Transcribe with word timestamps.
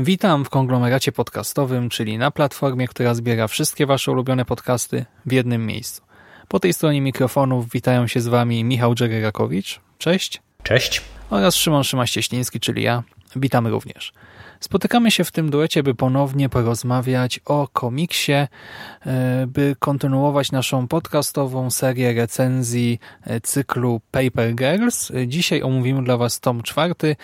Witam 0.00 0.44
w 0.44 0.50
konglomeracie 0.50 1.12
podcastowym, 1.12 1.88
czyli 1.88 2.18
na 2.18 2.30
platformie, 2.30 2.88
która 2.88 3.14
zbiera 3.14 3.48
wszystkie 3.48 3.86
Wasze 3.86 4.12
ulubione 4.12 4.44
podcasty 4.44 5.04
w 5.26 5.32
jednym 5.32 5.66
miejscu. 5.66 6.02
Po 6.48 6.60
tej 6.60 6.72
stronie 6.72 7.00
mikrofonów 7.00 7.70
witają 7.70 8.06
się 8.06 8.20
z 8.20 8.28
Wami 8.28 8.64
Michał 8.64 8.94
Dżegerakowicz. 8.94 9.80
Cześć. 9.98 10.42
Cześć. 10.62 11.02
Oraz 11.30 11.54
Szymon 11.54 11.82
Szymaś-Cieśliński, 11.82 12.60
czyli 12.60 12.82
ja. 12.82 13.02
Witamy 13.36 13.70
również. 13.70 14.12
Spotykamy 14.60 15.10
się 15.10 15.24
w 15.24 15.32
tym 15.32 15.50
duecie, 15.50 15.82
by 15.82 15.94
ponownie 15.94 16.48
porozmawiać 16.48 17.40
o 17.44 17.68
komiksie, 17.72 18.32
e, 18.32 18.48
by 19.46 19.76
kontynuować 19.78 20.52
naszą 20.52 20.88
podcastową 20.88 21.70
serię 21.70 22.14
recenzji 22.14 22.98
e, 23.24 23.40
cyklu 23.40 24.00
Paper 24.10 24.54
Girls. 24.54 25.12
Dzisiaj 25.26 25.62
omówimy 25.62 26.04
dla 26.04 26.16
Was 26.16 26.40
tom 26.40 26.62
czwarty. 26.62 27.16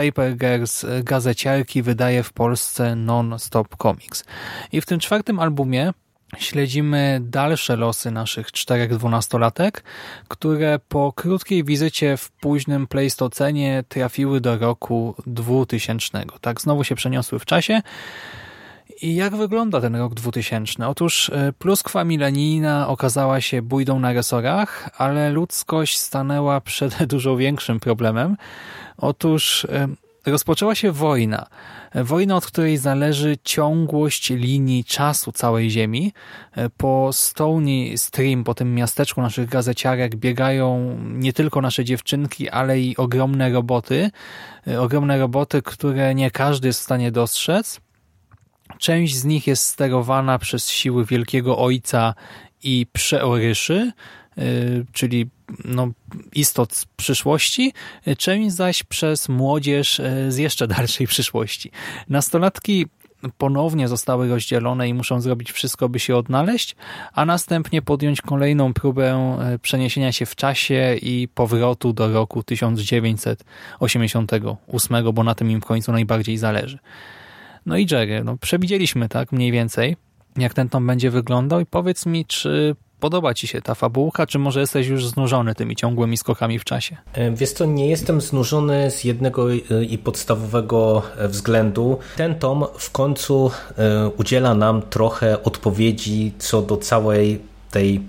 Paper 0.00 0.36
Girls 0.36 0.86
gazeciarki 1.02 1.82
wydaje 1.82 2.22
w 2.22 2.32
Polsce 2.32 2.96
Non-Stop 2.96 3.76
Comics. 3.76 4.24
I 4.72 4.80
w 4.80 4.86
tym 4.86 5.00
czwartym 5.00 5.40
albumie 5.40 5.92
śledzimy 6.38 7.20
dalsze 7.22 7.76
losy 7.76 8.10
naszych 8.10 8.52
czterech 8.52 8.96
dwunastolatek, 8.96 9.84
które 10.28 10.78
po 10.88 11.12
krótkiej 11.12 11.64
wizycie 11.64 12.16
w 12.16 12.30
późnym 12.30 12.86
Pleistocenie 12.86 13.84
trafiły 13.88 14.40
do 14.40 14.58
roku 14.58 15.14
2000. 15.26 16.24
Tak, 16.40 16.60
znowu 16.60 16.84
się 16.84 16.94
przeniosły 16.94 17.38
w 17.38 17.44
czasie. 17.44 17.82
I 19.02 19.14
jak 19.14 19.36
wygląda 19.36 19.80
ten 19.80 19.96
rok 19.96 20.14
2000? 20.14 20.88
Otóż 20.88 21.30
e, 21.30 21.52
pluskwa 21.52 22.04
milenijna 22.04 22.88
okazała 22.88 23.40
się 23.40 23.62
bójdą 23.62 23.98
na 23.98 24.12
resorach, 24.12 24.90
ale 24.98 25.30
ludzkość 25.30 25.98
stanęła 25.98 26.60
przed 26.60 27.04
dużo 27.12 27.36
większym 27.36 27.80
problemem. 27.80 28.36
Otóż 28.96 29.64
e, 29.64 29.88
rozpoczęła 30.26 30.74
się 30.74 30.92
wojna. 30.92 31.46
Wojna, 31.94 32.36
od 32.36 32.46
której 32.46 32.76
zależy 32.76 33.36
ciągłość 33.44 34.30
linii 34.30 34.84
czasu 34.84 35.32
całej 35.32 35.70
Ziemi. 35.70 36.12
Po 36.76 37.10
Stony 37.12 37.98
Stream, 37.98 38.44
po 38.44 38.54
tym 38.54 38.74
miasteczku 38.74 39.22
naszych 39.22 39.48
gazeciarek 39.48 40.16
biegają 40.16 40.98
nie 41.00 41.32
tylko 41.32 41.60
nasze 41.60 41.84
dziewczynki, 41.84 42.48
ale 42.48 42.80
i 42.80 42.96
ogromne 42.96 43.50
roboty. 43.50 44.10
Ogromne 44.78 45.18
roboty, 45.18 45.62
które 45.62 46.14
nie 46.14 46.30
każdy 46.30 46.68
jest 46.68 46.80
w 46.80 46.84
stanie 46.84 47.12
dostrzec. 47.12 47.80
Część 48.80 49.14
z 49.14 49.24
nich 49.24 49.46
jest 49.46 49.64
sterowana 49.64 50.38
przez 50.38 50.70
siły 50.70 51.04
Wielkiego 51.04 51.58
Ojca 51.58 52.14
i 52.62 52.86
Przeoryszy, 52.92 53.92
Y, 54.38 54.86
czyli 54.92 55.28
no, 55.64 55.90
istot 56.34 56.74
z 56.74 56.84
przyszłości, 56.84 57.72
część 58.18 58.54
zaś 58.54 58.82
przez 58.82 59.28
młodzież 59.28 59.98
y, 59.98 60.32
z 60.32 60.36
jeszcze 60.36 60.66
dalszej 60.66 61.06
przyszłości. 61.06 61.70
Nastolatki 62.08 62.86
ponownie 63.38 63.88
zostały 63.88 64.28
rozdzielone 64.28 64.88
i 64.88 64.94
muszą 64.94 65.20
zrobić 65.20 65.52
wszystko, 65.52 65.88
by 65.88 65.98
się 65.98 66.16
odnaleźć, 66.16 66.76
a 67.12 67.24
następnie 67.24 67.82
podjąć 67.82 68.22
kolejną 68.22 68.74
próbę 68.74 69.36
y, 69.54 69.58
przeniesienia 69.58 70.12
się 70.12 70.26
w 70.26 70.36
czasie 70.36 70.96
i 71.02 71.28
powrotu 71.34 71.92
do 71.92 72.12
roku 72.12 72.42
1988, 72.42 75.12
bo 75.12 75.24
na 75.24 75.34
tym 75.34 75.50
im 75.50 75.60
w 75.60 75.64
końcu 75.64 75.92
najbardziej 75.92 76.36
zależy. 76.36 76.78
No 77.70 77.76
i 77.76 77.86
Jerry, 77.90 78.24
no 78.24 78.36
przewidzieliśmy 78.36 79.08
tak 79.08 79.32
mniej 79.32 79.52
więcej, 79.52 79.96
jak 80.36 80.54
ten 80.54 80.68
tom 80.68 80.86
będzie 80.86 81.10
wyglądał 81.10 81.60
i 81.60 81.66
powiedz 81.66 82.06
mi, 82.06 82.26
czy 82.26 82.76
Podoba 83.00 83.34
ci 83.34 83.46
się 83.46 83.62
ta 83.62 83.74
fabułka, 83.74 84.26
czy 84.26 84.38
może 84.38 84.60
jesteś 84.60 84.86
już 84.86 85.06
znużony 85.06 85.54
tymi 85.54 85.76
ciągłymi 85.76 86.16
skokami 86.16 86.58
w 86.58 86.64
czasie? 86.64 86.96
E, 87.12 87.30
wiesz 87.30 87.52
co, 87.52 87.66
nie 87.66 87.88
jestem 87.88 88.20
znużony 88.20 88.90
z 88.90 89.04
jednego 89.04 89.52
e, 89.52 89.56
i 89.84 89.98
podstawowego 89.98 91.02
e, 91.16 91.28
względu. 91.28 91.98
Ten 92.16 92.34
tom 92.34 92.64
w 92.78 92.90
końcu 92.90 93.50
udziela 94.16 94.54
nam 94.54 94.82
trochę 94.82 95.42
odpowiedzi 95.42 96.32
co 96.38 96.62
do 96.62 96.76
całej 96.76 97.40
tej 97.70 98.00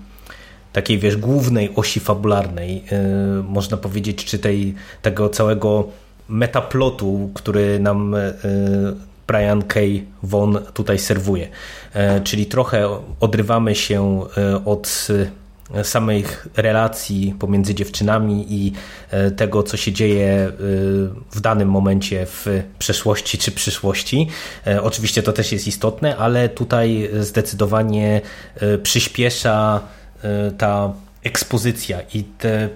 takiej, 0.72 0.98
wiesz, 0.98 1.16
głównej 1.16 1.70
osi 1.76 2.00
fabularnej, 2.00 2.84
można 3.48 3.76
powiedzieć, 3.76 4.24
czy 4.24 4.38
tej, 4.38 4.74
tego 5.02 5.28
całego 5.28 5.88
metaplotu, 6.28 7.30
który 7.34 7.78
nam 7.78 8.16
Brian 9.26 9.62
K. 9.62 9.80
Von 10.22 10.58
tutaj 10.74 10.98
serwuje. 10.98 11.48
E, 11.94 12.20
czyli 12.20 12.46
trochę 12.46 12.88
odrywamy 13.20 13.74
się 13.74 14.24
e, 14.36 14.64
od 14.64 15.08
e, 15.74 15.84
samych 15.84 16.48
relacji 16.56 17.34
pomiędzy 17.38 17.74
dziewczynami 17.74 18.46
i 18.48 18.72
tego, 19.36 19.62
co 19.62 19.76
się 19.76 19.92
dzieje 19.92 20.52
w 21.30 21.40
danym 21.40 21.68
momencie 21.68 22.26
w 22.26 22.62
przeszłości 22.78 23.38
czy 23.38 23.52
przyszłości. 23.52 24.28
Oczywiście 24.82 25.22
to 25.22 25.32
też 25.32 25.52
jest 25.52 25.66
istotne, 25.66 26.16
ale 26.16 26.48
tutaj 26.48 27.10
zdecydowanie 27.20 28.20
przyspiesza 28.82 29.80
ta 30.58 30.92
ekspozycja 31.24 32.00
i 32.14 32.24
te 32.24 32.68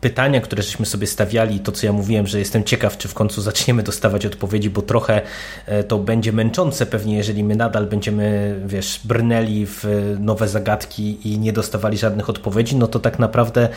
pytania, 0.00 0.40
które 0.40 0.62
żeśmy 0.62 0.86
sobie 0.86 1.06
stawiali, 1.06 1.60
to 1.60 1.72
co 1.72 1.86
ja 1.86 1.92
mówiłem, 1.92 2.26
że 2.26 2.38
jestem 2.38 2.64
ciekaw, 2.64 2.98
czy 2.98 3.08
w 3.08 3.14
końcu 3.14 3.42
zaczniemy 3.42 3.82
dostawać 3.82 4.26
odpowiedzi, 4.26 4.70
bo 4.70 4.82
trochę 4.82 5.22
e, 5.66 5.84
to 5.84 5.98
będzie 5.98 6.32
męczące 6.32 6.86
pewnie, 6.86 7.16
jeżeli 7.16 7.44
my 7.44 7.56
nadal 7.56 7.86
będziemy, 7.86 8.56
wiesz, 8.66 9.00
brnęli 9.04 9.66
w 9.66 9.84
nowe 10.20 10.48
zagadki 10.48 11.32
i 11.32 11.38
nie 11.38 11.52
dostawali 11.52 11.98
żadnych 11.98 12.30
odpowiedzi, 12.30 12.76
no 12.76 12.86
to 12.86 12.98
tak 12.98 13.18
naprawdę 13.18 13.68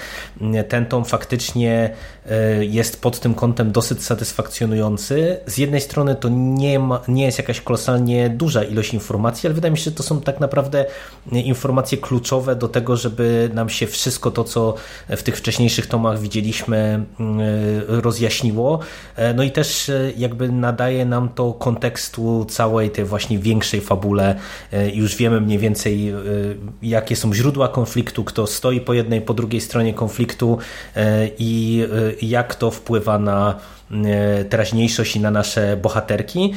mm, 0.41 0.63
ten 0.63 0.85
tom 0.85 1.05
faktycznie 1.05 1.89
e, 2.29 2.65
jest 2.65 3.01
pod 3.01 3.19
tym 3.19 3.33
kątem 3.33 3.71
dosyć 3.71 4.03
satysfakcjonujący. 4.03 5.37
Z 5.45 5.57
jednej 5.57 5.81
strony 5.81 6.15
to 6.15 6.29
nie, 6.31 6.79
ma, 6.79 7.01
nie 7.07 7.25
jest 7.25 7.37
jakaś 7.37 7.61
kolosalnie 7.61 8.29
duża 8.29 8.63
ilość 8.63 8.93
informacji, 8.93 9.47
ale 9.47 9.53
wydaje 9.53 9.71
mi 9.71 9.77
się, 9.77 9.83
że 9.83 9.91
to 9.91 10.03
są 10.03 10.21
tak 10.21 10.39
naprawdę 10.39 10.85
informacje 11.31 11.97
kluczowe 11.97 12.55
do 12.55 12.67
tego, 12.67 12.97
żeby 12.97 13.49
nam 13.53 13.69
się 13.69 13.87
wszystko 13.87 14.31
to, 14.31 14.43
co 14.43 14.73
w 15.09 15.23
tych 15.23 15.37
wcześniejszych 15.37 15.87
tomach 15.87 16.10
widzieliśmy, 16.17 17.05
mm, 17.19 17.39
rozjaśniło. 17.87 18.79
E, 19.15 19.33
no 19.33 19.43
i 19.43 19.51
też 19.51 19.89
e, 19.89 20.11
jakby 20.17 20.49
nadaje 20.49 21.05
nam 21.05 21.29
to 21.29 21.53
kontekstu 21.53 22.45
całej 22.45 22.89
tej 22.89 23.05
właśnie 23.05 23.39
większej 23.39 23.81
fabule. 23.81 24.35
E, 24.71 24.89
już 24.89 25.15
wiemy 25.15 25.41
mniej 25.41 25.57
więcej, 25.57 26.13
jakie 26.81 27.15
są 27.15 27.33
źródła 27.33 27.67
konfliktu, 27.67 28.23
kto 28.23 28.47
stoi 28.47 28.81
po 28.81 28.93
jednej, 28.93 29.21
po 29.21 29.33
drugiej 29.33 29.61
stronie 29.61 29.93
konfliktu 29.93 30.57
i 31.39 31.83
jak 32.21 32.55
to 32.55 32.71
wpływa 32.71 33.19
na 33.19 33.59
teraźniejszość 34.49 35.15
i 35.15 35.19
na 35.19 35.31
nasze 35.31 35.77
bohaterki. 35.77 36.53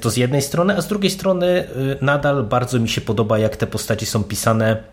To 0.00 0.10
z 0.10 0.16
jednej 0.16 0.42
strony, 0.42 0.76
a 0.76 0.80
z 0.80 0.88
drugiej 0.88 1.10
strony 1.10 1.64
nadal 2.00 2.44
bardzo 2.44 2.78
mi 2.78 2.88
się 2.88 3.00
podoba, 3.00 3.38
jak 3.38 3.56
te 3.56 3.66
postaci 3.66 4.06
są 4.06 4.24
pisane 4.24 4.92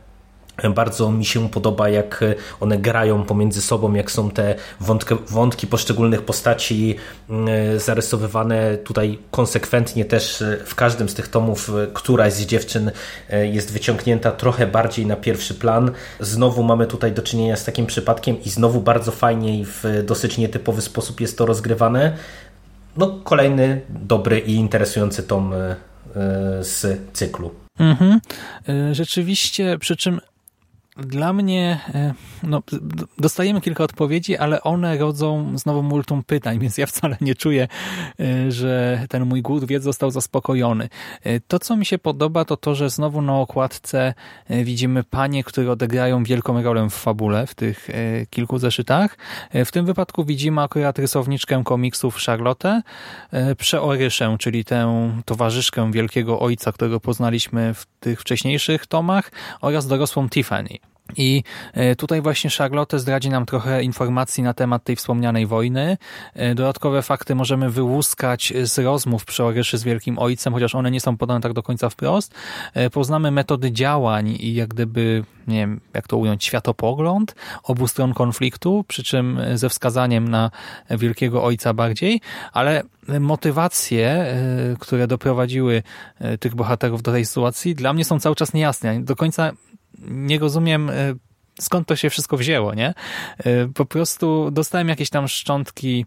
bardzo 0.76 1.12
mi 1.12 1.26
się 1.26 1.50
podoba, 1.50 1.90
jak 1.90 2.24
one 2.60 2.78
grają 2.78 3.24
pomiędzy 3.24 3.62
sobą, 3.62 3.94
jak 3.94 4.12
są 4.12 4.32
te 4.32 4.56
wątki, 4.80 5.16
wątki 5.30 5.68
poszczególnych 5.68 6.22
postaci 6.22 6.96
mm, 7.30 7.80
zarysowywane 7.80 8.78
tutaj 8.78 9.18
konsekwentnie 9.32 10.06
też 10.06 10.44
w 10.66 10.76
każdym 10.76 11.10
z 11.10 11.14
tych 11.14 11.28
tomów. 11.28 11.72
Któraś 11.94 12.34
z 12.34 12.46
dziewczyn 12.46 12.92
e, 13.30 13.48
jest 13.48 13.74
wyciągnięta 13.74 14.32
trochę 14.32 14.68
bardziej 14.68 15.06
na 15.06 15.16
pierwszy 15.16 15.54
plan. 15.54 15.92
Znowu 16.20 16.64
mamy 16.64 16.88
tutaj 16.88 17.12
do 17.12 17.22
czynienia 17.22 17.56
z 17.56 17.66
takim 17.66 17.86
przypadkiem 17.86 18.44
i 18.44 18.50
znowu 18.50 18.82
bardzo 18.82 19.12
fajnie 19.12 19.60
i 19.60 19.66
w 19.66 19.84
dosyć 20.06 20.38
nietypowy 20.38 20.82
sposób 20.82 21.22
jest 21.22 21.38
to 21.38 21.46
rozgrywane. 21.46 22.18
No, 22.98 23.20
kolejny 23.24 23.82
dobry 23.90 24.40
i 24.40 24.56
interesujący 24.56 25.24
tom 25.24 25.54
e, 25.54 25.58
e, 25.58 25.76
z 26.64 27.00
cyklu. 27.14 27.52
Mhm. 27.80 28.20
Rzeczywiście, 28.92 29.78
przy 29.80 29.96
czym 29.96 30.20
dla 31.04 31.34
mnie 31.34 31.80
e, 31.94 32.14
no, 32.44 32.62
dostajemy 33.18 33.62
kilka 33.62 33.84
odpowiedzi, 33.84 34.38
ale 34.38 34.64
one 34.64 34.98
rodzą 34.98 35.58
znowu 35.58 35.84
multum 35.84 36.24
pytań, 36.24 36.60
więc 36.60 36.78
ja 36.78 36.88
wcale 36.88 37.18
nie 37.22 37.36
czuję, 37.36 37.68
e, 38.20 38.52
że 38.52 39.06
ten 39.10 39.26
mój 39.26 39.42
głód 39.42 39.66
wiedzy 39.66 39.84
został 39.84 40.12
zaspokojony. 40.12 40.90
E, 41.24 41.40
to, 41.40 41.60
co 41.60 41.76
mi 41.76 41.86
się 41.86 41.98
podoba, 41.98 42.46
to 42.46 42.58
to, 42.58 42.76
że 42.76 42.90
znowu 42.90 43.22
na 43.22 43.40
okładce 43.40 44.14
widzimy 44.50 45.04
panie, 45.04 45.44
które 45.44 45.72
odegrają 45.72 46.24
wielką 46.24 46.64
rolę 46.64 46.90
w 46.90 46.94
fabule, 46.94 47.48
w 47.48 47.56
tych 47.56 47.90
kilku 48.30 48.58
zeszytach. 48.58 49.18
W 49.54 49.72
tym 49.72 49.86
wypadku 49.86 50.26
widzimy 50.26 50.62
akurat 50.62 51.00
rysowniczkę 51.00 51.62
komiksów 51.66 52.18
Charlotte, 52.18 52.82
Przeoryszę, 53.58 54.36
czyli 54.40 54.66
tę 54.66 55.12
towarzyszkę 55.26 55.92
wielkiego 55.92 56.40
ojca, 56.40 56.72
którego 56.72 57.00
poznaliśmy 57.00 57.74
w 57.74 57.86
tych 58.00 58.22
wcześniejszych 58.22 58.88
tomach 58.88 59.32
oraz 59.62 59.88
dorosłą 59.88 60.30
Tiffany. 60.30 60.89
I 61.18 61.44
e, 61.74 61.96
tutaj 61.96 62.22
właśnie 62.22 62.50
Charlotte 62.50 63.00
zdradzi 63.00 63.30
nam 63.30 63.46
trochę 63.46 63.84
informacji 63.84 64.44
na 64.44 64.54
temat 64.54 64.84
tej 64.84 64.96
wspomnianej 64.96 65.46
wojny. 65.46 65.98
E, 66.34 66.56
dodatkowe 66.56 67.02
fakty 67.02 67.36
możemy 67.36 67.70
wyłuskać 67.70 68.54
z 68.64 68.80
rozmów 68.80 69.26
przy 69.26 69.44
Oryszy 69.44 69.78
z 69.78 69.84
Wielkim 69.84 70.20
Ojcem, 70.20 70.54
chociaż 70.54 70.76
one 70.76 70.92
nie 70.92 71.02
są 71.02 71.18
podane 71.18 71.42
tak 71.42 71.54
do 71.54 71.64
końca 71.64 71.90
wprost. 71.90 72.34
E, 72.74 72.90
poznamy 72.90 73.32
metody 73.32 73.72
działań 73.72 74.28
i 74.40 74.54
jak 74.54 74.70
gdyby, 74.70 75.24
nie 75.48 75.58
wiem, 75.58 75.82
jak 75.94 76.08
to 76.08 76.18
ująć, 76.18 76.46
światopogląd 76.46 77.36
obu 77.64 77.88
stron 77.88 78.14
konfliktu, 78.14 78.86
przy 78.88 79.04
czym 79.04 79.40
ze 79.54 79.70
wskazaniem 79.70 80.28
na 80.28 80.52
Wielkiego 80.90 81.44
Ojca 81.44 81.74
bardziej, 81.74 82.22
ale 82.54 82.84
motywacje, 83.20 84.36
które 84.80 85.08
doprowadziły 85.08 85.84
tych 86.40 86.56
bohaterów 86.56 87.02
do 87.02 87.12
tej 87.12 87.26
sytuacji, 87.26 87.76
dla 87.76 87.94
mnie 87.94 88.06
są 88.06 88.20
cały 88.20 88.36
czas 88.36 88.54
niejasne. 88.54 89.02
Do 89.02 89.16
końca 89.16 89.52
nie 90.08 90.40
rozumiem 90.40 90.90
e, 90.90 90.94
skąd 91.60 91.88
to 91.88 91.96
się 91.96 92.10
wszystko 92.10 92.38
wzięło, 92.38 92.74
nie? 92.74 92.94
E, 93.38 93.68
po 93.68 93.86
prostu 93.86 94.52
dostałem 94.52 94.90
jakieś 94.90 95.10
tam 95.10 95.28
szczątki 95.28 96.06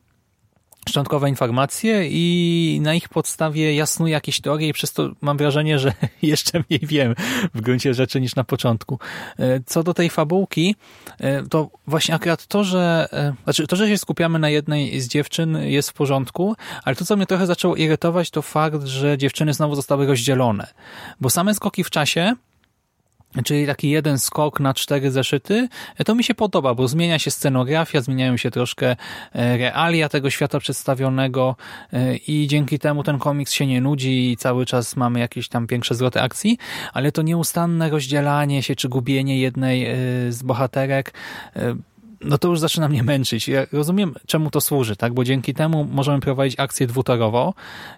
szczątkowe 0.88 1.28
informacje 1.28 2.08
i 2.10 2.78
na 2.82 2.94
ich 2.94 3.08
podstawie 3.08 3.74
jasnuję 3.74 4.12
jakieś 4.12 4.40
teorie 4.40 4.68
i 4.68 4.72
przez 4.72 4.92
to 4.92 5.10
mam 5.20 5.36
wrażenie, 5.36 5.78
że 5.78 5.92
jeszcze 6.22 6.64
mniej 6.70 6.80
wiem 6.82 7.14
w 7.54 7.60
gruncie 7.60 7.94
rzeczy 7.94 8.20
niż 8.20 8.34
na 8.34 8.44
początku. 8.44 8.98
E, 9.38 9.60
co 9.66 9.82
do 9.82 9.94
tej 9.94 10.10
fabułki, 10.10 10.76
to 11.50 11.70
właśnie 11.86 12.14
akurat 12.14 12.46
to, 12.46 12.64
że 12.64 13.08
znaczy 13.44 13.66
to, 13.66 13.76
że 13.76 13.88
się 13.88 13.98
skupiamy 13.98 14.38
na 14.38 14.48
jednej 14.48 15.00
z 15.00 15.08
dziewczyn 15.08 15.58
jest 15.62 15.90
w 15.90 15.92
porządku, 15.92 16.54
ale 16.84 16.96
to, 16.96 17.04
co 17.04 17.16
mnie 17.16 17.26
trochę 17.26 17.46
zaczęło 17.46 17.76
irytować, 17.76 18.30
to 18.30 18.42
fakt, 18.42 18.82
że 18.82 19.18
dziewczyny 19.18 19.54
znowu 19.54 19.74
zostały 19.74 20.06
rozdzielone. 20.06 20.66
Bo 21.20 21.30
same 21.30 21.54
skoki 21.54 21.84
w 21.84 21.90
czasie 21.90 22.34
czyli 23.44 23.66
taki 23.66 23.90
jeden 23.90 24.18
skok 24.18 24.60
na 24.60 24.74
cztery 24.74 25.10
zeszyty, 25.10 25.68
to 26.04 26.14
mi 26.14 26.24
się 26.24 26.34
podoba, 26.34 26.74
bo 26.74 26.88
zmienia 26.88 27.18
się 27.18 27.30
scenografia, 27.30 28.00
zmieniają 28.00 28.36
się 28.36 28.50
troszkę 28.50 28.96
e, 29.32 29.56
realia 29.56 30.08
tego 30.08 30.30
świata 30.30 30.60
przedstawionego 30.60 31.56
e, 31.92 32.16
i 32.16 32.46
dzięki 32.46 32.78
temu 32.78 33.02
ten 33.02 33.18
komiks 33.18 33.52
się 33.52 33.66
nie 33.66 33.80
nudzi 33.80 34.32
i 34.32 34.36
cały 34.36 34.66
czas 34.66 34.96
mamy 34.96 35.20
jakieś 35.20 35.48
tam 35.48 35.66
większe 35.66 35.94
zwroty 35.94 36.20
akcji, 36.20 36.58
ale 36.92 37.12
to 37.12 37.22
nieustanne 37.22 37.90
rozdzielanie 37.90 38.62
się 38.62 38.76
czy 38.76 38.88
gubienie 38.88 39.38
jednej 39.38 39.86
e, 39.86 39.96
z 40.32 40.42
bohaterek 40.42 41.12
no 42.24 42.38
to 42.38 42.48
już 42.48 42.58
zaczyna 42.58 42.88
mnie 42.88 43.02
męczyć. 43.02 43.48
Ja 43.48 43.66
rozumiem, 43.72 44.14
czemu 44.26 44.50
to 44.50 44.60
służy, 44.60 44.96
tak? 44.96 45.14
Bo 45.14 45.24
dzięki 45.24 45.54
temu 45.54 45.86
możemy 45.90 46.20
prowadzić 46.20 46.60
akcję 46.60 46.86
dwutorowo 46.86 47.54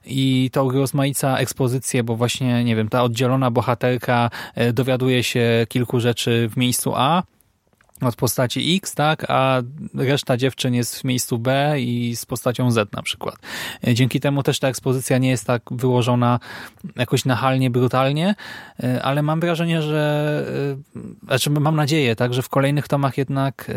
i 0.06 0.50
to 0.52 0.70
rozmaica 0.70 1.36
ekspozycję, 1.36 2.04
bo 2.04 2.16
właśnie, 2.16 2.64
nie 2.64 2.76
wiem, 2.76 2.88
ta 2.88 3.02
oddzielona 3.02 3.50
bohaterka 3.50 4.30
e, 4.54 4.72
dowiaduje 4.72 5.22
się 5.22 5.66
kilku 5.68 6.00
rzeczy 6.00 6.48
w 6.52 6.56
miejscu 6.56 6.92
A, 6.94 7.22
od 8.06 8.16
postaci 8.16 8.76
X, 8.76 8.94
tak, 8.94 9.24
a 9.28 9.62
reszta 9.94 10.36
dziewczyn 10.36 10.74
jest 10.74 10.98
w 10.98 11.04
miejscu 11.04 11.38
B 11.38 11.80
i 11.80 12.16
z 12.16 12.26
postacią 12.26 12.70
Z 12.70 12.92
na 12.92 13.02
przykład. 13.02 13.36
E, 13.86 13.94
dzięki 13.94 14.20
temu 14.20 14.42
też 14.42 14.58
ta 14.58 14.68
ekspozycja 14.68 15.18
nie 15.18 15.30
jest 15.30 15.46
tak 15.46 15.62
wyłożona 15.70 16.40
jakoś 16.96 17.24
nachalnie, 17.24 17.70
brutalnie, 17.70 18.34
e, 18.82 19.02
ale 19.02 19.22
mam 19.22 19.40
wrażenie, 19.40 19.82
że 19.82 20.76
e, 20.96 21.26
znaczy 21.26 21.50
mam 21.50 21.76
nadzieję, 21.76 22.16
tak, 22.16 22.34
że 22.34 22.42
w 22.42 22.48
kolejnych 22.48 22.88
tomach 22.88 23.18
jednak 23.18 23.70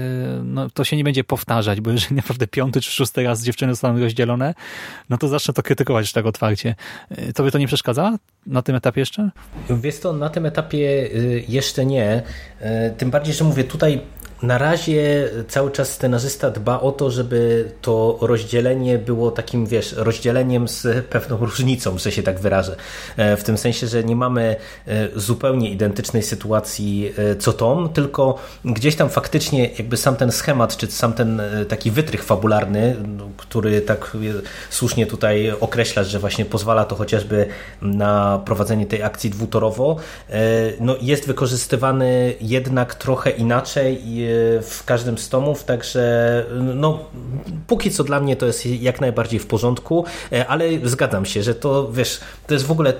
no, 0.44 0.70
to 0.70 0.84
się 0.84 0.98
nie 0.98 1.04
będzie 1.04 1.24
powtarzać, 1.24 1.82
bo 1.82 1.92
jeżeli 1.92 2.16
naprawdę 2.16 2.48
piąty 2.48 2.82
czy 2.82 2.92
szósty 2.92 3.24
raz 3.24 3.44
dziewczyny 3.44 3.74
zostaną 3.74 4.00
rozdzielone, 4.00 4.54
no 5.10 5.18
to 5.18 5.28
zacznę 5.28 5.54
to 5.54 5.64
krytykować 5.64 6.14
tak 6.14 6.26
otwarcie. 6.26 6.76
Tobie 7.36 7.52
to 7.52 7.58
nie 7.58 7.68
przeszkadza 7.68 8.18
na 8.46 8.62
tym 8.62 8.76
etapie 8.76 9.02
jeszcze? 9.02 9.30
Wiesz 9.70 10.00
to 10.00 10.14
na 10.14 10.30
tym 10.30 10.46
etapie 10.46 11.10
jeszcze 11.48 11.86
nie. 11.86 12.24
Tym 12.98 13.12
bardziej, 13.12 13.34
że 13.34 13.44
mówię, 13.44 13.64
tutaj 13.64 14.02
na 14.42 14.57
razie 14.57 15.30
cały 15.48 15.72
czas 15.72 15.89
scenarzysta 15.89 16.51
dba 16.51 16.80
o 16.80 16.92
to, 16.92 17.12
żeby 17.12 17.72
to 17.81 18.18
rozdzielenie 18.22 18.98
było 18.98 19.31
takim, 19.31 19.66
wiesz, 19.66 19.94
rozdzieleniem 19.94 20.68
z 20.68 21.06
pewną 21.06 21.38
różnicą, 21.38 21.98
że 21.98 22.12
się 22.12 22.24
tak 22.24 22.39
wyrażę. 22.39 22.75
E, 23.18 23.38
w 23.38 23.44
tym 23.44 23.57
sensie, 23.57 23.88
że 23.88 24.04
nie 24.04 24.16
mamy 24.16 24.56
e, 24.88 25.10
zupełnie 25.16 25.69
identycznej 25.69 26.24
sytuacji 26.24 27.13
e, 27.18 27.36
co 27.36 27.54
tom, 27.54 27.89
tylko 27.89 28.38
gdzieś 28.66 28.95
tam 28.95 29.10
faktycznie 29.10 29.69
jakby 29.69 29.98
sam 29.98 30.16
ten 30.16 30.31
schemat, 30.31 30.78
czy 30.78 30.88
sam 30.88 31.13
ten 31.13 31.42
taki 31.68 31.92
wytrych 31.92 32.24
fabularny, 32.24 32.95
który 33.38 33.81
tak 33.81 34.18
słusznie 34.69 35.06
tutaj 35.06 35.54
określasz, 35.60 36.07
że 36.07 36.19
właśnie 36.19 36.45
pozwala 36.45 36.86
to 36.86 36.95
chociażby 36.95 37.48
na 37.81 38.42
prowadzenie 38.45 38.86
tej 38.86 39.04
akcji 39.04 39.30
dwutorowo, 39.30 39.95
no 40.80 40.95
jest 41.01 41.28
wykorzystywany 41.28 42.33
jednak 42.42 42.95
trochę 42.95 43.30
inaczej 43.30 44.27
w 44.62 44.84
każdym 44.86 45.18
z 45.18 45.30
tomów, 45.30 45.64
także 45.64 46.46
no, 46.76 47.00
póki 47.68 47.92
co 47.92 48.04
dla 48.04 48.20
mnie 48.20 48.36
to 48.36 48.46
jest 48.46 48.66
jak 48.66 49.02
najbardziej 49.02 49.40
w 49.40 49.48
porządku, 49.48 50.06
e, 50.32 50.48
ale 50.48 50.66
zgadzam 50.84 51.26
się, 51.26 51.44
że 51.44 51.56
to 51.56 51.92
wiesz, 51.92 52.20
to 52.48 52.54
jest 52.54 52.66
w 52.66 52.72
ogóle 52.72 52.94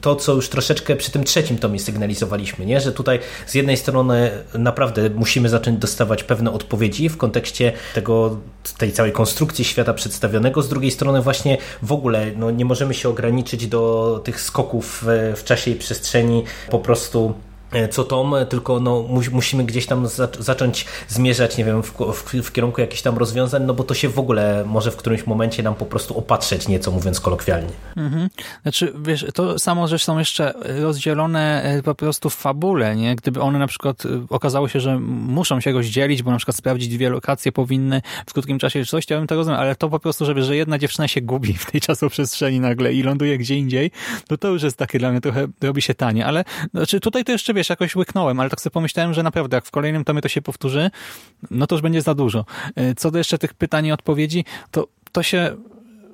to, 0.00 0.16
co 0.16 0.32
już 0.32 0.48
troszeczkę 0.48 0.96
przy 0.96 1.10
tym 1.10 1.24
trzecim 1.24 1.58
tomie 1.58 1.78
sygnalizowaliśmy, 1.80 2.66
nie? 2.66 2.80
że 2.80 2.92
tutaj 2.92 3.18
z 3.46 3.54
jednej 3.54 3.76
strony 3.76 4.30
naprawdę 4.54 5.10
musimy 5.10 5.48
zacząć 5.48 5.78
dostawać 5.78 6.24
pewne 6.24 6.52
odpowiedzi 6.52 7.08
w 7.08 7.16
kontekście 7.16 7.72
tego, 7.94 8.38
tej 8.78 8.92
całej 8.92 9.12
konstrukcji 9.12 9.64
świata 9.64 9.94
przedstawionego, 9.94 10.62
z 10.62 10.68
drugiej 10.68 10.90
strony 10.90 11.22
właśnie 11.22 11.58
w 11.82 11.92
ogóle 11.92 12.26
no, 12.36 12.50
nie 12.50 12.64
możemy 12.64 12.94
się 12.94 13.08
ograniczyć 13.08 13.66
do 13.66 14.20
tych 14.24 14.40
skoków 14.40 15.04
w, 15.06 15.34
w 15.36 15.44
czasie 15.44 15.70
i 15.70 15.74
przestrzeni 15.74 16.44
po 16.70 16.78
prostu 16.78 17.34
E, 17.34 17.53
co 17.90 18.04
tom, 18.04 18.34
tylko 18.48 18.80
no, 18.80 19.04
musimy 19.32 19.64
gdzieś 19.64 19.86
tam 19.86 20.08
zacząć 20.38 20.86
zmierzać, 21.08 21.56
nie 21.56 21.64
wiem, 21.64 21.82
w, 21.82 21.92
w, 21.92 22.42
w, 22.42 22.52
kierunku 22.52 22.80
jakichś 22.80 23.02
tam 23.02 23.18
rozwiązań, 23.18 23.62
no 23.64 23.74
bo 23.74 23.84
to 23.84 23.94
się 23.94 24.08
w 24.08 24.18
ogóle 24.18 24.64
może 24.66 24.90
w 24.90 24.96
którymś 24.96 25.26
momencie 25.26 25.62
nam 25.62 25.74
po 25.74 25.86
prostu 25.86 26.18
opatrzeć 26.18 26.68
nieco, 26.68 26.90
mówiąc 26.90 27.20
kolokwialnie. 27.20 27.72
Mhm. 27.96 28.28
Znaczy, 28.62 28.92
wiesz, 29.02 29.26
to 29.34 29.58
samo, 29.58 29.88
że 29.88 29.98
są 29.98 30.18
jeszcze 30.18 30.54
rozdzielone 30.82 31.62
e, 31.62 31.82
po 31.82 31.94
prostu 31.94 32.30
w 32.30 32.34
fabule, 32.34 32.96
nie? 32.96 33.16
Gdyby 33.16 33.40
one 33.40 33.58
na 33.58 33.66
przykład 33.66 34.06
e, 34.06 34.26
okazało 34.30 34.68
się, 34.68 34.80
że 34.80 34.98
muszą 34.98 35.60
się 35.60 35.72
rozdzielić, 35.72 36.22
bo 36.22 36.30
na 36.30 36.36
przykład 36.36 36.56
sprawdzić 36.56 36.88
dwie 36.88 37.10
lokacje 37.10 37.52
powinny 37.52 38.02
w 38.26 38.32
krótkim 38.32 38.58
czasie 38.58 38.84
czy 38.84 38.90
coś, 38.90 39.06
to 39.06 39.14
ja 39.14 39.20
bym 39.20 39.26
to 39.26 39.34
rozumiał, 39.34 39.60
ale 39.60 39.76
to 39.76 39.88
po 39.88 39.98
prostu, 39.98 40.24
żeby, 40.24 40.42
że 40.42 40.56
jedna 40.56 40.78
dziewczyna 40.78 41.08
się 41.08 41.20
gubi 41.20 41.52
w 41.52 41.70
tej 41.70 41.80
czasoprzestrzeni 41.80 42.60
nagle 42.60 42.92
i 42.92 43.02
ląduje 43.02 43.38
gdzie 43.38 43.56
indziej, 43.56 43.90
to 44.28 44.38
to 44.38 44.48
już 44.48 44.62
jest 44.62 44.76
takie 44.76 44.98
dla 44.98 45.10
mnie 45.10 45.20
trochę, 45.20 45.46
robi 45.62 45.82
się 45.82 45.94
tanie, 45.94 46.26
ale 46.26 46.44
znaczy 46.74 47.00
tutaj 47.00 47.24
to 47.24 47.32
jeszcze, 47.32 47.54
wiesz, 47.54 47.63
wiesz, 47.64 47.70
jakoś 47.70 47.96
łyknąłem, 47.96 48.40
ale 48.40 48.50
tak 48.50 48.60
sobie 48.60 48.72
pomyślałem, 48.72 49.14
że 49.14 49.22
naprawdę 49.22 49.56
jak 49.56 49.64
w 49.64 49.70
kolejnym 49.70 50.04
tomie 50.04 50.20
to 50.20 50.28
się 50.28 50.42
powtórzy, 50.42 50.90
no 51.50 51.66
to 51.66 51.74
już 51.74 51.82
będzie 51.82 52.02
za 52.02 52.14
dużo. 52.14 52.44
E, 52.76 52.94
co 52.94 53.10
do 53.10 53.18
jeszcze 53.18 53.38
tych 53.38 53.54
pytań 53.54 53.86
i 53.86 53.92
odpowiedzi, 53.92 54.44
to, 54.70 54.88
to 55.12 55.22
się 55.22 55.56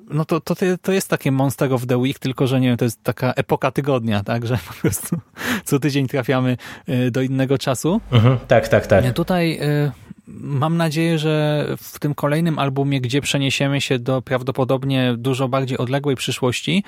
no 0.09 0.25
to, 0.25 0.41
to, 0.41 0.55
to 0.81 0.91
jest 0.91 1.09
takie 1.09 1.31
Monster 1.31 1.73
of 1.73 1.85
the 1.85 1.97
Week, 1.97 2.19
tylko 2.19 2.47
że 2.47 2.59
nie 2.59 2.67
wiem, 2.67 2.77
to 2.77 2.85
jest 2.85 3.03
taka 3.03 3.33
epoka 3.33 3.71
tygodnia, 3.71 4.23
tak, 4.23 4.47
że 4.47 4.57
po 4.67 4.73
prostu 4.73 5.17
co 5.65 5.79
tydzień 5.79 6.07
trafiamy 6.07 6.57
e, 6.87 7.11
do 7.11 7.21
innego 7.21 7.57
czasu. 7.57 8.01
Mhm, 8.11 8.37
tak, 8.47 8.67
tak, 8.67 8.87
tak. 8.87 9.05
E, 9.05 9.13
tutaj 9.13 9.59
mam 10.39 10.77
nadzieję, 10.77 11.19
że 11.19 11.65
w 11.77 11.99
tym 11.99 12.15
kolejnym 12.15 12.59
albumie, 12.59 13.01
gdzie 13.01 13.21
przeniesiemy 13.21 13.81
się 13.81 13.99
do 13.99 14.21
prawdopodobnie 14.21 15.15
dużo 15.17 15.47
bardziej 15.47 15.77
odległej 15.77 16.15
przyszłości, 16.15 16.83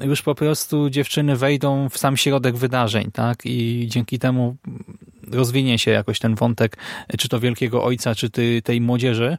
już 0.00 0.22
po 0.22 0.34
prostu 0.34 0.90
dziewczyny 0.90 1.36
wejdą 1.36 1.88
w 1.88 1.98
sam 1.98 2.16
środek 2.16 2.56
wydarzeń, 2.56 3.10
tak? 3.12 3.38
I 3.44 3.86
dzięki 3.90 4.18
temu 4.18 4.56
rozwinie 5.32 5.78
się 5.78 5.90
jakoś 5.90 6.18
ten 6.18 6.34
wątek, 6.34 6.76
czy 7.18 7.28
to 7.28 7.40
wielkiego 7.40 7.84
ojca, 7.84 8.14
czy 8.14 8.30
ty, 8.30 8.62
tej 8.62 8.80
młodzieży, 8.80 9.38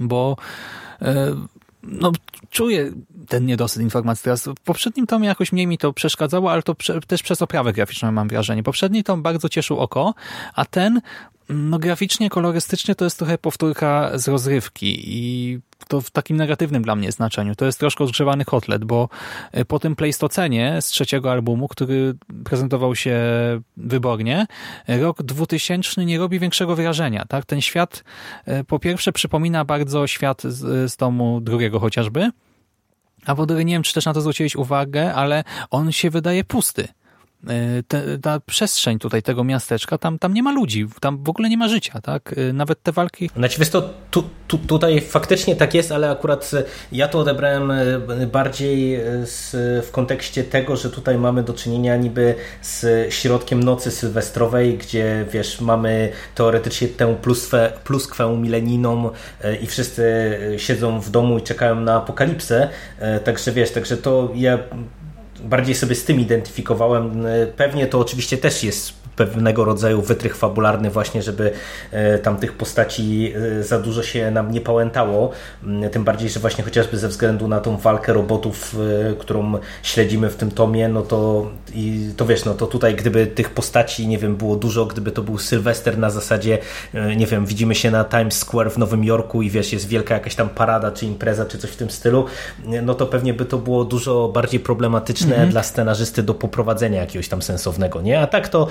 bo 0.00 0.36
e, 1.02 1.34
no, 1.82 2.12
czuję 2.50 2.92
ten 3.28 3.46
niedosyt 3.46 3.82
informacji 3.82 4.24
teraz. 4.24 4.44
W 4.44 4.54
poprzednim 4.64 5.06
tomie 5.06 5.28
jakoś 5.28 5.52
mniej 5.52 5.66
mi 5.66 5.78
to 5.78 5.92
przeszkadzało, 5.92 6.52
ale 6.52 6.62
to 6.62 6.74
prze, 6.74 7.00
też 7.00 7.22
przez 7.22 7.42
oprawę 7.42 7.72
graficzną 7.72 8.12
mam 8.12 8.28
wrażenie. 8.28 8.62
Poprzedni 8.62 9.04
tom 9.04 9.22
bardzo 9.22 9.48
cieszył 9.48 9.78
oko, 9.78 10.14
a 10.54 10.64
ten 10.64 11.00
no 11.54 11.78
graficznie, 11.78 12.30
kolorystycznie 12.30 12.94
to 12.94 13.04
jest 13.04 13.18
trochę 13.18 13.38
powtórka 13.38 14.18
z 14.18 14.28
rozrywki 14.28 15.02
i 15.04 15.58
to 15.88 16.00
w 16.00 16.10
takim 16.10 16.36
negatywnym 16.36 16.82
dla 16.82 16.96
mnie 16.96 17.12
znaczeniu. 17.12 17.54
To 17.54 17.64
jest 17.64 17.78
troszkę 17.78 18.04
odgrzewany 18.04 18.44
kotlet, 18.44 18.84
bo 18.84 19.08
e, 19.52 19.64
po 19.64 19.78
tym 19.78 19.96
Pleistocenie 19.96 20.82
z 20.82 20.86
trzeciego 20.86 21.32
albumu, 21.32 21.68
który 21.68 22.14
prezentował 22.44 22.96
się 22.96 23.20
wybornie, 23.76 24.46
rok 24.88 25.22
2000 25.22 26.04
nie 26.04 26.18
robi 26.18 26.38
większego 26.38 26.76
wrażenia. 26.76 27.24
Tak? 27.28 27.44
Ten 27.44 27.60
świat 27.60 28.04
e, 28.44 28.64
po 28.64 28.78
pierwsze 28.78 29.12
przypomina 29.12 29.64
bardzo 29.64 30.06
świat 30.06 30.42
z, 30.42 30.92
z 30.92 30.96
tomu 30.96 31.40
drugiego 31.40 31.80
chociażby, 31.80 32.30
a 33.26 33.34
po 33.34 33.46
drugie 33.46 33.64
nie 33.64 33.74
wiem, 33.74 33.82
czy 33.82 33.94
też 33.94 34.04
na 34.04 34.14
to 34.14 34.20
zwróciłeś 34.20 34.56
uwagę, 34.56 35.14
ale 35.14 35.44
on 35.70 35.92
się 35.92 36.10
wydaje 36.10 36.44
pusty. 36.44 36.88
E, 37.48 37.82
te, 37.82 38.18
ta 38.18 38.40
przestrzeń 38.40 38.98
tutaj 38.98 39.22
tego 39.22 39.44
miasteczka, 39.44 39.98
tam, 39.98 40.18
tam 40.18 40.34
nie 40.34 40.42
ma 40.42 40.52
ludzi, 40.52 40.86
tam 41.00 41.24
w 41.24 41.28
ogóle 41.28 41.48
nie 41.48 41.56
ma 41.56 41.68
życia, 41.68 42.00
tak? 42.00 42.34
E, 42.38 42.52
nawet 42.52 42.82
te 42.82 42.92
walki... 42.92 43.30
Znaczy 43.36 43.58
wiesz 43.58 43.70
to, 43.70 43.90
tu, 44.10 44.24
tu, 44.48 44.58
tutaj 44.58 45.00
faktycznie 45.00 45.56
tak 45.56 45.74
jest, 45.74 45.92
ale 45.92 46.10
akurat 46.10 46.50
ja 46.92 47.08
to 47.08 47.18
odebrałem 47.18 47.70
e, 47.70 48.26
bardziej 48.26 49.00
z, 49.24 49.50
w 49.86 49.90
kontekście 49.90 50.44
tego, 50.44 50.76
że 50.76 50.90
tutaj 50.90 51.18
mamy 51.18 51.42
do 51.42 51.52
czynienia 51.52 51.96
niby 51.96 52.34
z 52.62 53.14
środkiem 53.14 53.62
nocy 53.62 53.90
sylwestrowej, 53.90 54.78
gdzie 54.78 55.24
wiesz, 55.30 55.60
mamy 55.60 56.12
teoretycznie 56.34 56.88
tę 56.88 57.16
pluskwę, 57.22 57.72
pluskwę 57.84 58.36
milenijną 58.36 59.10
i 59.62 59.66
wszyscy 59.66 60.04
siedzą 60.56 61.00
w 61.00 61.10
domu 61.10 61.38
i 61.38 61.42
czekają 61.42 61.80
na 61.80 61.96
apokalipsę, 61.96 62.68
także 63.24 63.52
wiesz, 63.52 63.70
także 63.70 63.96
to 63.96 64.30
ja 64.34 64.58
bardziej 65.44 65.74
sobie 65.74 65.94
z 65.94 66.04
tym 66.04 66.20
identyfikowałem. 66.20 67.26
Pewnie 67.56 67.86
to 67.86 67.98
oczywiście 67.98 68.38
też 68.38 68.64
jest 68.64 69.03
pewnego 69.16 69.64
rodzaju 69.64 70.02
wytrych 70.02 70.36
fabularny 70.36 70.90
właśnie, 70.90 71.22
żeby 71.22 71.52
e, 71.90 72.18
tam 72.18 72.36
tych 72.36 72.52
postaci 72.52 73.32
e, 73.58 73.62
za 73.62 73.78
dużo 73.78 74.02
się 74.02 74.30
nam 74.30 74.50
nie 74.50 74.60
pałętało. 74.60 75.30
Mm, 75.64 75.90
tym 75.90 76.04
bardziej, 76.04 76.28
że 76.28 76.40
właśnie 76.40 76.64
chociażby 76.64 76.98
ze 76.98 77.08
względu 77.08 77.48
na 77.48 77.60
tą 77.60 77.76
walkę 77.76 78.12
robotów, 78.12 78.76
e, 79.10 79.14
którą 79.14 79.52
śledzimy 79.82 80.30
w 80.30 80.36
tym 80.36 80.50
tomie, 80.50 80.88
no 80.88 81.02
to 81.02 81.50
i 81.74 82.10
to 82.16 82.26
wiesz, 82.26 82.44
no 82.44 82.54
to 82.54 82.66
tutaj 82.66 82.94
gdyby 82.94 83.26
tych 83.26 83.50
postaci, 83.50 84.08
nie 84.08 84.18
wiem, 84.18 84.36
było 84.36 84.56
dużo, 84.56 84.86
gdyby 84.86 85.10
to 85.10 85.22
był 85.22 85.38
Sylwester 85.38 85.98
na 85.98 86.10
zasadzie, 86.10 86.58
nie 87.16 87.26
wiem, 87.26 87.46
widzimy 87.46 87.74
się 87.74 87.90
na 87.90 88.04
Times 88.04 88.38
Square 88.38 88.70
w 88.70 88.78
Nowym 88.78 89.04
Jorku 89.04 89.42
i 89.42 89.50
wiesz, 89.50 89.72
jest 89.72 89.88
wielka 89.88 90.14
jakaś 90.14 90.34
tam 90.34 90.48
parada, 90.48 90.90
czy 90.90 91.06
impreza, 91.06 91.44
czy 91.44 91.58
coś 91.58 91.70
w 91.70 91.76
tym 91.76 91.90
stylu, 91.90 92.24
no 92.82 92.94
to 92.94 93.06
pewnie 93.06 93.34
by 93.34 93.44
to 93.44 93.58
było 93.58 93.84
dużo 93.84 94.28
bardziej 94.28 94.60
problematyczne 94.60 95.36
mm 95.36 95.48
-hmm. 95.48 95.50
dla 95.50 95.62
scenarzysty 95.62 96.22
do 96.22 96.34
poprowadzenia 96.34 97.00
jakiegoś 97.00 97.28
tam 97.28 97.42
sensownego, 97.42 98.02
nie? 98.02 98.20
A 98.20 98.26
tak 98.26 98.48
to 98.48 98.68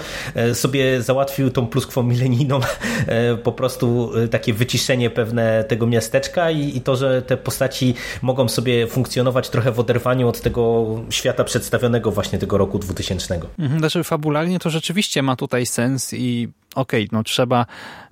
sobie 0.53 1.01
załatwił 1.01 1.49
tą 1.49 1.67
pluskwą 1.67 2.03
milenijną 2.03 2.59
e, 3.07 3.37
po 3.37 3.51
prostu 3.51 4.11
e, 4.17 4.27
takie 4.27 4.53
wyciszenie 4.53 5.09
pewne 5.09 5.63
tego 5.63 5.87
miasteczka 5.87 6.51
i, 6.51 6.77
i 6.77 6.81
to, 6.81 6.95
że 6.95 7.21
te 7.21 7.37
postaci 7.37 7.93
mogą 8.21 8.49
sobie 8.49 8.87
funkcjonować 8.87 9.49
trochę 9.49 9.71
w 9.71 9.79
oderwaniu 9.79 10.27
od 10.27 10.41
tego 10.41 10.85
świata 11.09 11.43
przedstawionego 11.43 12.11
właśnie 12.11 12.39
tego 12.39 12.57
roku 12.57 12.79
2000. 12.79 13.39
Mhm, 13.59 13.79
znaczy 13.79 14.03
fabularnie 14.03 14.59
to 14.59 14.69
rzeczywiście 14.69 15.21
ma 15.21 15.35
tutaj 15.35 15.65
sens 15.65 16.13
i 16.13 16.49
okej, 16.75 17.03
okay, 17.03 17.17
no 17.17 17.23
trzeba 17.23 17.65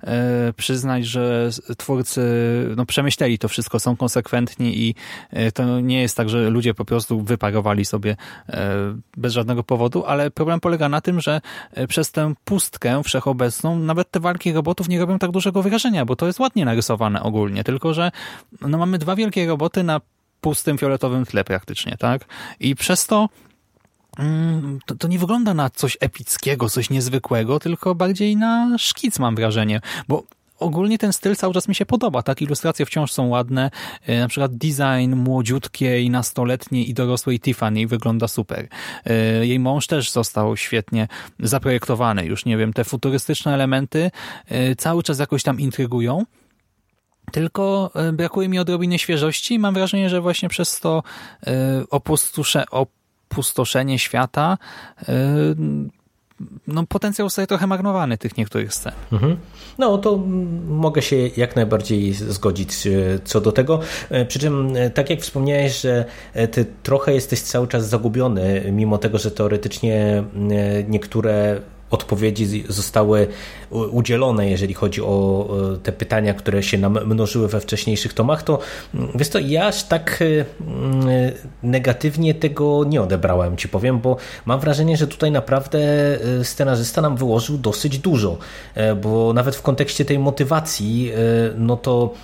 e, 0.04 0.52
przyznać, 0.52 1.06
że 1.06 1.50
twórcy 1.78 2.22
no, 2.76 2.86
przemyśleli 2.86 3.38
to 3.38 3.48
wszystko, 3.48 3.80
są 3.80 3.96
konsekwentni 3.96 4.78
i 4.78 4.94
e, 5.30 5.52
to 5.52 5.80
nie 5.80 6.02
jest 6.02 6.16
tak, 6.16 6.28
że 6.28 6.50
ludzie 6.50 6.74
po 6.74 6.84
prostu 6.84 7.22
wyparowali 7.22 7.84
sobie 7.84 8.16
e, 8.48 8.74
bez 9.16 9.32
żadnego 9.32 9.62
powodu, 9.64 10.04
ale 10.04 10.30
problem 10.30 10.60
polega 10.60 10.88
na 10.88 11.00
tym, 11.00 11.20
że 11.20 11.40
przez 11.88 12.12
tę 12.12 12.34
pustkę 12.44 13.02
wszechobecną 13.02 13.78
nawet 13.78 14.10
te 14.10 14.20
walki 14.20 14.52
robotów 14.52 14.88
nie 14.88 14.98
robią 14.98 15.18
tak 15.18 15.30
dużego 15.30 15.62
wrażenia, 15.62 16.04
bo 16.04 16.16
to 16.16 16.26
jest 16.26 16.40
ładnie 16.40 16.64
narysowane 16.64 17.22
ogólnie, 17.22 17.64
tylko 17.64 17.94
że 17.94 18.10
no, 18.60 18.78
mamy 18.78 18.98
dwa 18.98 19.16
wielkie 19.16 19.46
roboty 19.46 19.82
na 19.82 20.00
pustym 20.40 20.78
fioletowym 20.78 21.26
tle 21.26 21.44
praktycznie, 21.44 21.96
tak? 21.98 22.24
I 22.60 22.74
przez 22.74 23.06
to 23.06 23.28
to, 24.86 24.94
to, 24.94 25.08
nie 25.08 25.18
wygląda 25.18 25.54
na 25.54 25.70
coś 25.70 25.96
epickiego, 26.00 26.68
coś 26.68 26.90
niezwykłego, 26.90 27.60
tylko 27.60 27.94
bardziej 27.94 28.36
na 28.36 28.78
szkic 28.78 29.18
mam 29.18 29.36
wrażenie, 29.36 29.80
bo 30.08 30.24
ogólnie 30.62 30.98
ten 30.98 31.12
styl 31.12 31.36
cały 31.36 31.54
czas 31.54 31.68
mi 31.68 31.74
się 31.74 31.86
podoba, 31.86 32.22
tak? 32.22 32.42
Ilustracje 32.42 32.86
wciąż 32.86 33.12
są 33.12 33.28
ładne, 33.28 33.70
e, 34.06 34.20
na 34.20 34.28
przykład 34.28 34.56
design 34.56 35.14
młodziutkiej, 35.14 36.10
nastoletniej 36.10 36.90
i 36.90 36.94
dorosłej 36.94 37.40
Tiffany 37.40 37.86
wygląda 37.86 38.28
super. 38.28 38.68
E, 39.04 39.46
jej 39.46 39.58
mąż 39.58 39.86
też 39.86 40.10
został 40.10 40.56
świetnie 40.56 41.08
zaprojektowany, 41.40 42.24
już 42.24 42.44
nie 42.44 42.56
wiem, 42.56 42.72
te 42.72 42.84
futurystyczne 42.84 43.54
elementy 43.54 44.10
e, 44.48 44.76
cały 44.76 45.02
czas 45.02 45.18
jakoś 45.18 45.42
tam 45.42 45.60
intrygują, 45.60 46.24
tylko 47.32 47.92
brakuje 48.12 48.48
mi 48.48 48.58
odrobiny 48.58 48.98
świeżości. 48.98 49.54
I 49.54 49.58
mam 49.58 49.74
wrażenie, 49.74 50.10
że 50.10 50.20
właśnie 50.20 50.48
przez 50.48 50.80
to 50.80 51.02
opustusze, 51.90 52.64
pustoszenie 53.34 53.98
świata, 53.98 54.58
y, 55.02 55.12
no, 56.66 56.86
potencjał 56.86 57.28
zostaje 57.28 57.46
trochę 57.46 57.66
marnowany 57.66 58.18
tych 58.18 58.36
niektórych 58.36 58.74
scen. 58.74 58.92
Mhm. 59.12 59.36
No 59.78 59.98
to 59.98 60.16
mogę 60.68 61.02
się 61.02 61.16
jak 61.36 61.56
najbardziej 61.56 62.14
zgodzić 62.14 62.86
y, 62.86 63.20
co 63.24 63.40
do 63.40 63.52
tego. 63.52 63.80
Y, 64.12 64.26
przy 64.26 64.38
czym, 64.38 64.72
tak 64.94 65.10
jak 65.10 65.20
wspomniałeś, 65.20 65.80
że 65.80 66.04
ty 66.50 66.66
trochę 66.82 67.14
jesteś 67.14 67.40
cały 67.40 67.68
czas 67.68 67.88
zagubiony, 67.88 68.62
mimo 68.72 68.98
tego, 68.98 69.18
że 69.18 69.30
teoretycznie 69.30 70.24
niektóre 70.88 71.60
odpowiedzi 71.92 72.64
zostały 72.68 73.26
udzielone, 73.70 74.50
jeżeli 74.50 74.74
chodzi 74.74 75.02
o 75.02 75.48
te 75.82 75.92
pytania, 75.92 76.34
które 76.34 76.62
się 76.62 76.78
nam 76.78 76.98
mnożyły 77.06 77.48
we 77.48 77.60
wcześniejszych 77.60 78.14
tomach, 78.14 78.42
to 78.42 78.58
mm, 78.94 79.08
wiesz 79.14 79.28
to 79.28 79.38
ja 79.38 79.66
aż 79.66 79.84
tak 79.84 80.18
y, 80.22 80.44
mm, 80.60 81.06
negatywnie 81.62 82.34
tego 82.34 82.84
nie 82.84 83.02
odebrałem, 83.02 83.56
ci 83.56 83.68
powiem, 83.68 84.00
bo 84.00 84.16
mam 84.46 84.60
wrażenie, 84.60 84.96
że 84.96 85.06
tutaj 85.06 85.30
naprawdę 85.30 85.78
y, 86.40 86.44
scenarzysta 86.44 87.02
nam 87.02 87.16
wyłożył 87.16 87.58
dosyć 87.58 87.98
dużo, 87.98 88.38
e, 88.74 88.94
bo 88.94 89.32
nawet 89.32 89.56
w 89.56 89.62
kontekście 89.62 90.04
tej 90.04 90.18
motywacji, 90.18 91.12
no 91.56 91.76
to 91.76 92.14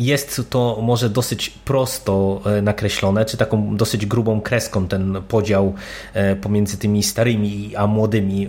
jest 0.00 0.42
to 0.50 0.78
może 0.82 1.10
dosyć 1.10 1.50
prosto 1.50 2.40
e, 2.44 2.62
nakreślone, 2.62 3.24
czy 3.24 3.36
taką 3.36 3.76
dosyć 3.76 4.06
grubą 4.06 4.40
kreską 4.40 4.88
ten 4.88 5.22
podział 5.28 5.74
e, 6.14 6.36
pomiędzy 6.36 6.78
tymi 6.78 7.02
starymi 7.02 7.76
a 7.76 7.86
młodymi, 7.86 8.48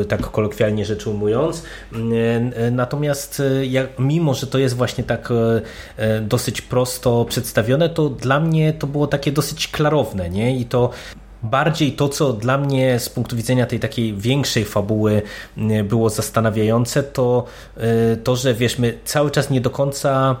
e, 0.00 0.04
tak 0.04 0.30
kolokwialnie 0.30 0.84
rzecz 0.84 1.06
ujmując. 1.06 1.62
Natomiast 2.72 3.42
mimo, 3.98 4.34
że 4.34 4.46
to 4.46 4.58
jest 4.58 4.76
właśnie 4.76 5.04
tak 5.04 5.32
dosyć 6.22 6.60
prosto 6.60 7.24
przedstawione, 7.24 7.88
to 7.88 8.08
dla 8.08 8.40
mnie 8.40 8.72
to 8.72 8.86
było 8.86 9.06
takie 9.06 9.32
dosyć 9.32 9.68
klarowne, 9.68 10.30
nie? 10.30 10.56
I 10.56 10.64
to 10.64 10.90
bardziej 11.42 11.92
to, 11.92 12.08
co 12.08 12.32
dla 12.32 12.58
mnie 12.58 12.98
z 12.98 13.08
punktu 13.08 13.36
widzenia 13.36 13.66
tej 13.66 13.80
takiej 13.80 14.14
większej 14.14 14.64
fabuły 14.64 15.22
było 15.84 16.10
zastanawiające, 16.10 17.02
to 17.02 17.44
to, 18.24 18.36
że 18.36 18.54
wiesz, 18.54 18.78
my 18.78 18.98
cały 19.04 19.30
czas 19.30 19.50
nie 19.50 19.60
do 19.60 19.70
końca 19.70 20.36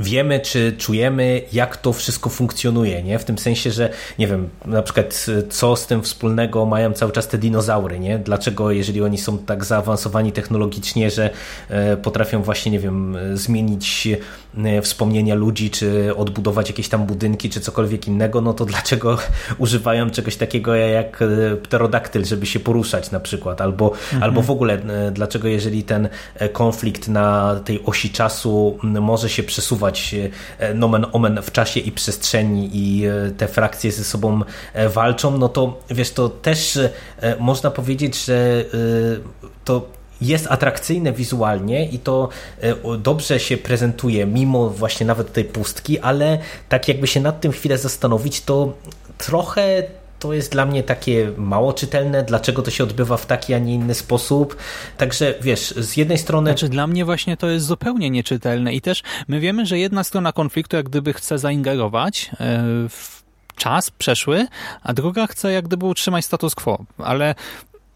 wiemy, 0.00 0.40
czy 0.40 0.72
czujemy, 0.78 1.42
jak 1.52 1.76
to 1.76 1.92
wszystko 1.92 2.30
funkcjonuje, 2.30 3.02
nie? 3.02 3.18
W 3.18 3.24
tym 3.24 3.38
sensie, 3.38 3.70
że 3.70 3.90
nie 4.18 4.26
wiem, 4.26 4.48
na 4.64 4.82
przykład 4.82 5.26
co 5.50 5.76
z 5.76 5.86
tym 5.86 6.02
wspólnego 6.02 6.66
mają 6.66 6.92
cały 6.92 7.12
czas 7.12 7.28
te 7.28 7.38
dinozaury, 7.38 7.98
nie? 7.98 8.18
Dlaczego, 8.18 8.70
jeżeli 8.70 9.02
oni 9.02 9.18
są 9.18 9.38
tak 9.38 9.64
zaawansowani 9.64 10.32
technologicznie, 10.32 11.10
że 11.10 11.30
e, 11.68 11.96
potrafią 11.96 12.42
właśnie, 12.42 12.72
nie 12.72 12.78
wiem, 12.78 13.16
zmienić 13.34 14.08
e, 14.64 14.82
wspomnienia 14.82 15.34
ludzi, 15.34 15.70
czy 15.70 16.16
odbudować 16.16 16.68
jakieś 16.68 16.88
tam 16.88 17.06
budynki, 17.06 17.50
czy 17.50 17.60
cokolwiek 17.60 18.08
innego, 18.08 18.40
no 18.40 18.54
to 18.54 18.64
dlaczego 18.64 19.18
używają 19.58 20.10
czegoś 20.10 20.36
takiego 20.36 20.74
jak 20.74 21.22
e, 21.22 21.56
pterodaktyl, 21.56 22.24
żeby 22.24 22.46
się 22.46 22.60
poruszać 22.60 23.10
na 23.10 23.20
przykład, 23.20 23.60
albo, 23.60 23.92
mhm. 23.92 24.22
albo 24.22 24.42
w 24.42 24.50
ogóle 24.50 24.78
dlaczego, 25.12 25.48
jeżeli 25.48 25.82
ten 25.82 26.08
konflikt 26.52 27.08
na 27.08 27.60
tej 27.64 27.82
osi 27.84 28.10
czasu 28.10 28.78
może 28.82 29.28
się 29.28 29.42
przesuwać 29.42 29.75
przesuwać 29.76 30.14
e, 30.58 30.74
nomen 30.74 31.06
omen 31.12 31.42
w 31.42 31.52
czasie 31.52 31.80
i 31.80 31.92
przestrzeni 31.92 32.70
i 32.72 33.06
e, 33.06 33.30
te 33.30 33.48
frakcje 33.48 33.92
ze 33.92 34.04
sobą 34.04 34.40
e, 34.72 34.88
walczą, 34.88 35.38
no 35.38 35.48
to 35.48 35.80
wiesz, 35.90 36.10
to 36.10 36.28
też 36.28 36.78
można 37.38 37.70
powiedzieć, 37.70 38.24
że 38.24 38.64
to 39.64 39.88
jest 40.20 40.46
atrakcyjne 40.50 41.12
wizualnie 41.12 41.88
i 41.88 41.98
to 41.98 42.28
dobrze 42.98 43.40
się 43.40 43.56
prezentuje, 43.56 44.26
mimo 44.26 44.70
właśnie 44.70 45.06
nawet 45.06 45.32
tej 45.32 45.44
pustki, 45.44 45.98
ale 45.98 46.38
tak 46.68 46.88
jakby 46.88 47.06
się 47.06 47.20
nad 47.20 47.40
tym 47.40 47.52
chwilę 47.52 47.78
zastanowić, 47.78 48.40
to 48.40 48.72
trochę 49.18 49.82
to 50.26 50.32
jest 50.32 50.52
dla 50.52 50.66
mnie 50.66 50.82
takie 50.82 51.32
mało 51.36 51.72
czytelne, 51.72 52.22
dlaczego 52.22 52.62
to 52.62 52.70
się 52.70 52.84
odbywa 52.84 53.16
w 53.16 53.26
taki, 53.26 53.54
a 53.54 53.58
nie 53.58 53.74
inny 53.74 53.94
sposób. 53.94 54.56
Także 54.96 55.34
wiesz, 55.40 55.74
z 55.76 55.96
jednej 55.96 56.18
strony. 56.18 56.50
Znaczy, 56.50 56.68
dla 56.68 56.86
mnie 56.86 57.04
właśnie 57.04 57.36
to 57.36 57.48
jest 57.48 57.66
zupełnie 57.66 58.10
nieczytelne 58.10 58.74
i 58.74 58.80
też 58.80 59.02
my 59.28 59.40
wiemy, 59.40 59.66
że 59.66 59.78
jedna 59.78 60.04
strona 60.04 60.32
konfliktu, 60.32 60.76
jak 60.76 60.88
gdyby 60.88 61.12
chce 61.12 61.38
zaingerować 61.38 62.30
e, 62.32 62.64
w 62.88 63.22
czas 63.56 63.90
przeszły, 63.90 64.46
a 64.82 64.92
druga 64.92 65.26
chce 65.26 65.52
jak 65.52 65.64
gdyby 65.64 65.86
utrzymać 65.86 66.24
status 66.24 66.54
quo, 66.54 66.84
ale 66.98 67.34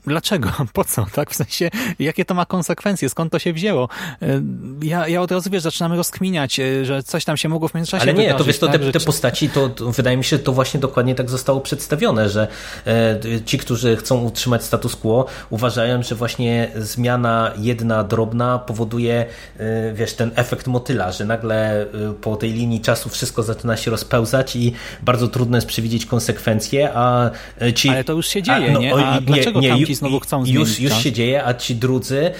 dlaczego? 0.07 0.51
Po 0.73 0.85
co? 0.85 1.07
Tak? 1.13 1.31
W 1.31 1.35
sensie, 1.35 1.71
jakie 1.99 2.25
to 2.25 2.35
ma 2.35 2.47
konsekwencje? 2.47 3.09
Skąd 3.09 3.33
to 3.33 3.39
się 3.39 3.53
wzięło? 3.53 3.89
E, 4.23 4.43
ja, 4.83 5.09
ja 5.09 5.23
od 5.23 5.33
razu, 5.33 5.51
wiesz, 5.51 5.63
zaczynam 5.63 5.93
rozkminiać, 5.93 6.61
e, 6.61 6.85
że 6.85 7.03
coś 7.03 7.25
tam 7.25 7.37
się 7.37 7.49
mogło 7.49 7.69
w 7.69 7.75
międzyczasie 7.75 8.03
Ale 8.03 8.15
nie, 8.15 8.35
to 8.35 8.45
wiesz, 8.45 8.59
to 8.59 8.67
tak? 8.67 8.81
te, 8.81 8.93
te 8.93 9.01
postaci, 9.01 9.51
to, 9.51 9.69
to, 9.69 9.93
wydaje 9.93 10.17
mi 10.17 10.25
się, 10.25 10.39
to 10.39 10.53
właśnie 10.53 10.81
dokładnie 10.81 11.15
tak 11.15 11.31
zostało 11.31 11.61
przedstawione, 11.61 12.29
że 12.29 12.49
e, 12.87 13.21
ci, 13.45 13.59
którzy 13.59 13.97
chcą 13.97 14.25
utrzymać 14.25 14.65
status 14.65 14.97
quo, 14.97 15.27
uważają, 15.51 16.03
że 16.03 16.15
właśnie 16.15 16.71
zmiana 16.77 17.53
jedna 17.59 18.05
drobna 18.05 18.59
powoduje, 18.59 19.27
e, 19.59 19.93
wiesz, 19.93 20.15
ten 20.15 20.31
efekt 20.35 20.67
motyla, 20.67 21.13
że 21.13 21.25
nagle 21.25 21.83
e, 21.83 21.87
po 22.21 22.37
tej 22.37 22.53
linii 22.53 22.81
czasu 22.81 23.09
wszystko 23.09 23.43
zaczyna 23.43 23.77
się 23.77 23.91
rozpełzać 23.91 24.57
i 24.57 24.73
bardzo 25.03 25.29
trudno 25.29 25.57
jest 25.57 25.67
przewidzieć 25.67 26.07
konsekwencje, 26.07 26.91
a 26.95 27.31
e, 27.61 27.73
ci... 27.73 27.89
Ale 27.89 28.05
to 28.05 28.13
już 28.13 28.27
się 28.27 28.43
dzieje, 28.43 28.71
a, 28.71 28.73
no, 28.73 28.81
nie? 28.81 28.95
A 28.95 29.15
nie, 29.15 29.21
dlaczego 29.21 29.61
nie, 29.61 29.69
tamci 29.91 29.95
znowu 29.95 30.21
chcą 30.21 30.45
zmienić 30.45 30.69
Już, 30.69 30.81
już 30.81 31.03
się 31.03 31.13
dzieje, 31.13 31.45
a 31.45 31.55
ci 31.55 31.75
drudzy 31.77 32.31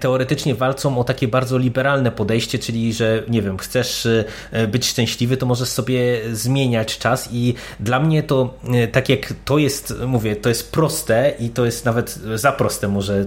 teoretycznie 0.00 0.54
walczą 0.54 0.98
o 0.98 1.04
takie 1.04 1.28
bardzo 1.28 1.58
liberalne 1.58 2.10
podejście, 2.10 2.58
czyli 2.58 2.92
że 2.92 3.22
nie 3.28 3.42
wiem, 3.42 3.58
chcesz 3.58 4.06
e, 4.52 4.66
być 4.66 4.86
szczęśliwy, 4.86 5.36
to 5.36 5.46
możesz 5.46 5.68
sobie 5.68 6.20
zmieniać 6.32 6.98
czas 6.98 7.28
i 7.32 7.54
dla 7.80 8.00
mnie 8.00 8.22
to 8.22 8.54
e, 8.72 8.88
tak 8.88 9.08
jak 9.08 9.32
to 9.44 9.58
jest, 9.58 9.94
mówię, 10.06 10.36
to 10.36 10.48
jest 10.48 10.72
proste 10.72 11.34
i 11.38 11.50
to 11.50 11.64
jest 11.64 11.84
nawet 11.84 12.18
za 12.34 12.52
proste 12.52 12.88
może 12.88 13.26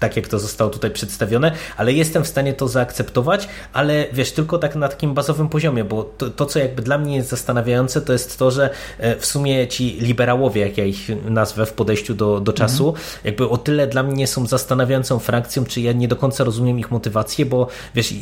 tak 0.00 0.16
jak 0.16 0.28
to 0.28 0.38
zostało 0.38 0.70
tutaj 0.70 0.90
przedstawione, 0.90 1.52
ale 1.76 1.92
jestem 1.92 2.24
w 2.24 2.28
stanie 2.28 2.52
to 2.52 2.68
zaakceptować, 2.68 3.48
ale 3.72 4.06
wiesz, 4.12 4.32
tylko 4.32 4.58
tak 4.58 4.76
na 4.76 4.88
takim 4.88 5.14
bazowym 5.14 5.48
poziomie, 5.48 5.84
bo 5.84 6.02
to, 6.04 6.30
to 6.30 6.46
co 6.46 6.58
jakby 6.58 6.82
dla 6.82 6.98
mnie 6.98 7.16
jest 7.16 7.28
zastanawiające, 7.28 8.00
to 8.00 8.12
jest 8.12 8.38
to, 8.38 8.50
że 8.50 8.70
e, 8.98 9.16
w 9.16 9.26
sumie 9.26 9.68
ci 9.68 9.96
liberałowie, 10.00 10.60
jak 10.60 10.78
ja 10.78 10.84
ich 10.84 11.08
nazwę 11.24 11.66
w 11.66 11.72
podejściu 11.72 12.14
do, 12.14 12.40
do 12.40 12.52
czasu, 12.52 12.94
jakby 13.24 13.48
o 13.48 13.58
tyle 13.58 13.86
dla 13.86 14.02
mnie 14.02 14.26
są 14.26 14.46
zastanawiającą 14.46 15.18
frakcją, 15.18 15.64
czy 15.64 15.80
ja 15.80 15.92
nie 15.92 16.08
do 16.08 16.16
końca 16.16 16.44
rozumiem 16.44 16.78
ich 16.78 16.90
motywację, 16.90 17.46
bo 17.46 17.66
wiesz, 17.94 18.12
e, 18.12 18.14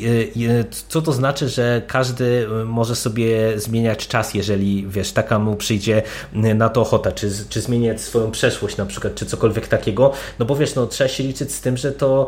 e, 0.61 0.65
co 0.89 1.03
to 1.03 1.13
znaczy, 1.13 1.49
że 1.49 1.83
każdy 1.87 2.47
może 2.67 2.97
sobie 2.97 3.61
zmieniać 3.61 4.09
czas, 4.09 4.35
jeżeli 4.35 4.87
wiesz, 4.89 5.13
taka 5.13 5.39
mu 5.39 5.57
przyjdzie 5.57 6.03
na 6.33 6.69
to 6.69 6.81
ochota, 6.81 7.13
czy, 7.13 7.31
czy 7.49 7.61
zmieniać 7.61 8.01
swoją 8.01 8.31
przeszłość 8.31 8.77
na 8.77 8.87
przykład, 8.87 9.15
czy 9.15 9.27
cokolwiek 9.27 9.69
takiego, 9.69 10.13
no 10.39 10.47
bo 10.47 10.57
wiesz, 10.57 10.75
no 10.75 10.87
trzeba 10.87 11.09
się 11.09 11.25
liczyć 11.25 11.53
z 11.53 11.61
tym, 11.61 11.77
że 11.77 11.93
to 11.93 12.27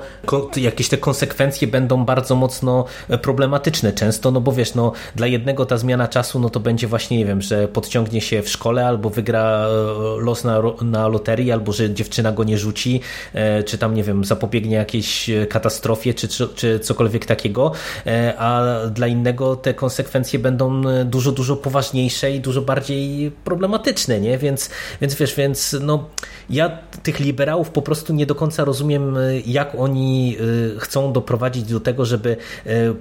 jakieś 0.57 0.89
te 0.89 0.97
konsekwencje 0.97 1.69
będą 1.69 2.05
bardzo 2.05 2.35
mocno 2.35 2.85
problematyczne 3.23 3.93
często, 3.93 4.31
no 4.31 4.41
bo 4.41 4.53
wiesz, 4.53 4.75
no 4.75 4.93
dla 5.17 5.27
jednego 5.27 5.67
ta 5.67 5.79
zmiana 5.79 6.09
czasu, 6.09 6.41
no 6.41 6.51
to 6.51 6.61
będzie 6.61 6.87
właśnie, 6.87 7.19
nie 7.19 7.25
wiem, 7.25 7.43
że 7.43 7.69
podciągnie 7.69 8.21
się 8.21 8.43
w 8.43 8.49
szkole, 8.49 8.87
albo 8.87 9.11
wygra 9.11 9.67
e, 9.67 10.21
los 10.21 10.45
na, 10.45 10.63
na 10.83 11.09
loterii, 11.09 11.53
albo 11.53 11.73
że 11.73 11.95
dziewczyna 11.95 12.33
go 12.33 12.45
nie 12.47 12.59
rzuci, 12.59 13.01
e, 13.35 13.63
czy 13.63 13.79
tam, 13.79 13.95
nie 13.95 14.03
wiem, 14.03 14.25
zapobiegnie 14.25 14.77
jakiejś 14.77 15.31
katastrofie, 15.49 16.15
czy, 16.15 16.29
czy, 16.29 16.49
czy 16.49 16.81
cokolwiek 16.81 17.27
takiego, 17.27 17.73
e, 18.07 18.35
a 18.39 18.77
dla 18.91 19.07
innego 19.07 19.57
te 19.57 19.75
konsekwencje 19.75 20.39
będą 20.39 20.83
dużo, 21.05 21.33
dużo 21.33 21.57
poważniejsze 21.57 22.31
i 22.31 22.41
dużo 22.41 22.63
bardziej 22.63 23.31
problematyczne, 23.45 24.21
nie? 24.21 24.39
Więc, 24.39 24.71
więc 25.01 25.15
wiesz, 25.15 25.35
więc 25.35 25.77
no 25.81 26.09
ja 26.51 26.79
tych 27.03 27.21
liberałów 27.21 27.71
po 27.71 27.83
prostu 27.83 28.13
nie 28.13 28.27
do 28.27 28.35
końca 28.35 28.65
rozumiem, 28.65 29.17
jak 29.47 29.75
oni 29.79 30.37
chcą 30.79 31.13
doprowadzić 31.13 31.65
do 31.65 31.81
tego, 31.81 32.05
żeby 32.05 32.37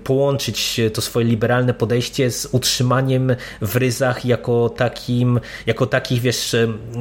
połączyć 0.03 0.81
to 0.93 1.01
swoje 1.01 1.25
liberalne 1.25 1.73
podejście 1.73 2.31
z 2.31 2.47
utrzymaniem 2.51 3.35
w 3.61 3.75
ryzach 3.75 4.25
jako 4.25 4.69
takim, 4.69 5.39
jako 5.65 5.85
takich, 5.85 6.21
wiesz, 6.21 6.55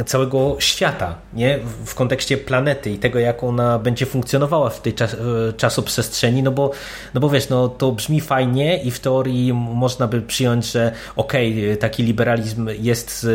całego 0.06 0.56
świata, 0.58 1.18
nie? 1.32 1.58
W 1.84 1.94
kontekście 1.94 2.33
planety 2.36 2.90
i 2.90 2.98
tego, 2.98 3.18
jak 3.18 3.44
ona 3.44 3.78
będzie 3.78 4.06
funkcjonowała 4.06 4.70
w 4.70 4.82
tej 4.82 4.94
czas, 4.94 5.16
czasoprzestrzeni, 5.56 6.42
no 6.42 6.52
bo, 6.52 6.70
no 7.14 7.20
bo 7.20 7.28
wiesz, 7.28 7.48
no 7.48 7.68
to 7.68 7.92
brzmi 7.92 8.20
fajnie 8.20 8.82
i 8.82 8.90
w 8.90 9.00
teorii 9.00 9.52
można 9.52 10.06
by 10.06 10.22
przyjąć, 10.22 10.72
że 10.72 10.92
okej, 11.16 11.64
okay, 11.64 11.76
taki 11.76 12.02
liberalizm 12.02 12.68
jest 12.80 13.26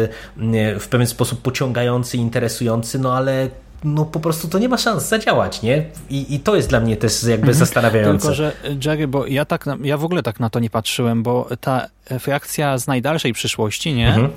w 0.80 0.88
pewien 0.90 1.08
sposób 1.08 1.42
pociągający, 1.42 2.18
interesujący, 2.18 3.00
no 3.00 3.14
ale 3.14 3.50
no 3.84 4.06
po 4.06 4.20
prostu 4.20 4.48
to 4.48 4.60
nie 4.60 4.70
ma 4.70 4.78
szans 4.78 5.08
zadziałać, 5.08 5.62
nie? 5.62 5.86
I, 6.10 6.36
i 6.36 6.40
to 6.40 6.56
jest 6.56 6.70
dla 6.70 6.80
mnie 6.80 6.98
też 6.98 7.24
jakby 7.24 7.36
mhm. 7.36 7.54
zastanawiające. 7.54 8.28
Tylko, 8.28 8.36
że 8.36 8.52
Jerry, 8.86 9.08
bo 9.08 9.28
ja 9.28 9.46
tak, 9.46 9.66
ja 9.84 9.98
w 9.98 10.04
ogóle 10.04 10.24
tak 10.24 10.40
na 10.40 10.50
to 10.50 10.60
nie 10.60 10.70
patrzyłem, 10.70 11.24
bo 11.24 11.48
ta 11.62 11.88
reakcja 12.28 12.78
z 12.78 12.88
najdalszej 12.88 13.34
przyszłości, 13.34 13.94
nie? 13.94 14.08
Mhm 14.08 14.30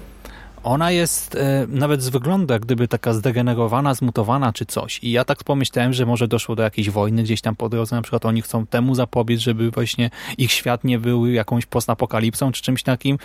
ona 0.65 0.91
jest 0.91 1.35
e, 1.35 1.67
nawet 1.69 2.03
z 2.03 2.09
wyglądu 2.09 2.53
jak 2.53 2.63
gdyby 2.63 2.89
taka 2.89 3.13
zdegenerowana, 3.13 3.95
zmutowana 3.95 4.53
czy 4.53 4.67
coś. 4.67 5.01
I 5.03 5.11
ja 5.11 5.25
tak 5.25 5.45
pomyślałem, 5.45 5.93
że 5.93 6.07
może 6.07 6.29
doszło 6.29 6.57
do 6.57 6.63
jakiejś 6.63 6.91
wojny 6.91 7.23
gdzieś 7.23 7.41
tam 7.41 7.57
po 7.57 7.69
drodze, 7.69 7.97
na 7.97 8.03
przykład 8.03 8.27
oni 8.27 8.43
chcą 8.43 8.67
temu 8.67 8.95
zapobiec, 8.95 9.41
żeby 9.41 9.71
właśnie 9.71 10.11
ich 10.39 10.53
świat 10.53 10.85
nie 10.85 10.99
był 10.99 11.27
jakąś 11.27 11.67
postapokalipsą 11.67 12.53
czy 12.53 12.63
czymś 12.63 12.83
takim. 12.83 13.19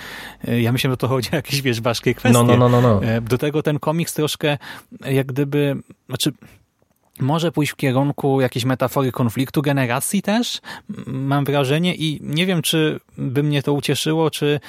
E, 0.47 0.61
ja 0.61 0.71
myślę, 0.71 0.89
że 0.89 0.97
to 0.97 1.07
chodzi 1.07 1.29
o 1.31 1.35
jakieś, 1.35 1.61
wiesz, 1.61 1.81
ważkie 1.81 2.13
kwestie. 2.13 2.43
No, 2.43 2.43
no, 2.43 2.57
no, 2.57 2.69
no, 2.69 2.81
no. 2.81 3.01
Do 3.21 3.37
tego 3.37 3.63
ten 3.63 3.79
komiks 3.79 4.13
troszkę 4.13 4.57
jak 5.05 5.27
gdyby, 5.27 5.75
znaczy 6.07 6.31
może 7.19 7.51
pójść 7.51 7.71
w 7.71 7.75
kierunku 7.75 8.41
jakiejś 8.41 8.65
metafory 8.65 9.11
konfliktu 9.11 9.61
generacji 9.61 10.21
też, 10.21 10.61
mam 11.07 11.45
wrażenie 11.45 11.95
i 11.95 12.19
nie 12.21 12.45
wiem, 12.45 12.61
czy 12.61 12.99
by 13.17 13.43
mnie 13.43 13.63
to 13.63 13.73
ucieszyło, 13.73 14.31
czy 14.31 14.59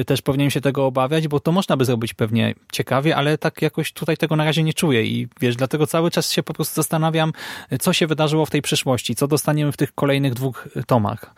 y, 0.00 0.04
też 0.04 0.22
powinienem 0.22 0.50
się 0.50 0.60
tego 0.60 0.86
obawiać, 0.86 1.28
bo 1.28 1.40
to 1.40 1.52
można 1.52 1.76
by 1.76 1.84
zrobić 1.84 2.14
pewnie 2.14 2.54
ciekawie, 2.72 3.16
ale 3.16 3.38
tak 3.38 3.62
jakoś 3.62 3.92
tutaj 3.92 4.16
tego 4.16 4.36
na 4.36 4.44
razie 4.44 4.62
nie 4.62 4.74
czuję 4.74 5.04
i 5.04 5.28
wiesz, 5.40 5.56
dlatego 5.56 5.86
cały 5.86 6.10
czas 6.10 6.32
się 6.32 6.42
po 6.42 6.54
prostu 6.54 6.74
zastanawiam, 6.74 7.32
co 7.80 7.92
się 7.92 8.06
wydarzyło 8.06 8.46
w 8.46 8.50
tej 8.50 8.62
przyszłości, 8.62 9.14
co 9.14 9.28
dostaniemy 9.28 9.72
w 9.72 9.76
tych 9.76 9.94
kolejnych 9.94 10.34
dwóch 10.34 10.68
tomach 10.86 11.34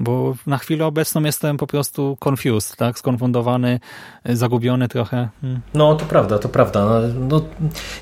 bo 0.00 0.34
na 0.46 0.58
chwilę 0.58 0.86
obecną 0.86 1.22
jestem 1.22 1.56
po 1.56 1.66
prostu 1.66 2.16
confused, 2.28 2.76
tak? 2.76 2.98
Skonfundowany, 2.98 3.80
zagubiony 4.24 4.88
trochę. 4.88 5.28
Hmm. 5.40 5.60
No, 5.74 5.94
to 5.94 6.04
prawda, 6.04 6.38
to 6.38 6.48
prawda. 6.48 6.84
No, 6.84 7.00
no, 7.28 7.40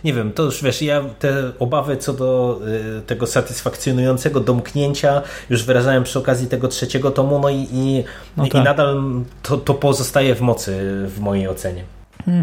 nie 0.04 0.12
wiem, 0.12 0.32
to 0.32 0.42
już 0.42 0.62
wiesz, 0.62 0.82
ja 0.82 1.02
te 1.18 1.52
obawy 1.58 1.96
co 1.96 2.12
do 2.12 2.60
y, 2.98 3.02
tego 3.02 3.26
satysfakcjonującego 3.26 4.40
domknięcia 4.40 5.22
już 5.50 5.64
wyrażałem 5.64 6.04
przy 6.04 6.18
okazji 6.18 6.46
tego 6.46 6.68
trzeciego 6.68 7.10
tomu, 7.10 7.38
no 7.38 7.50
i, 7.50 7.68
i, 7.72 8.04
no 8.36 8.44
tak. 8.44 8.54
i 8.54 8.64
nadal 8.64 9.02
to, 9.42 9.56
to 9.56 9.74
pozostaje 9.74 10.34
w 10.34 10.40
mocy 10.40 11.04
w 11.08 11.20
mojej 11.20 11.48
ocenie. 11.48 11.84
Hmm. 12.26 12.42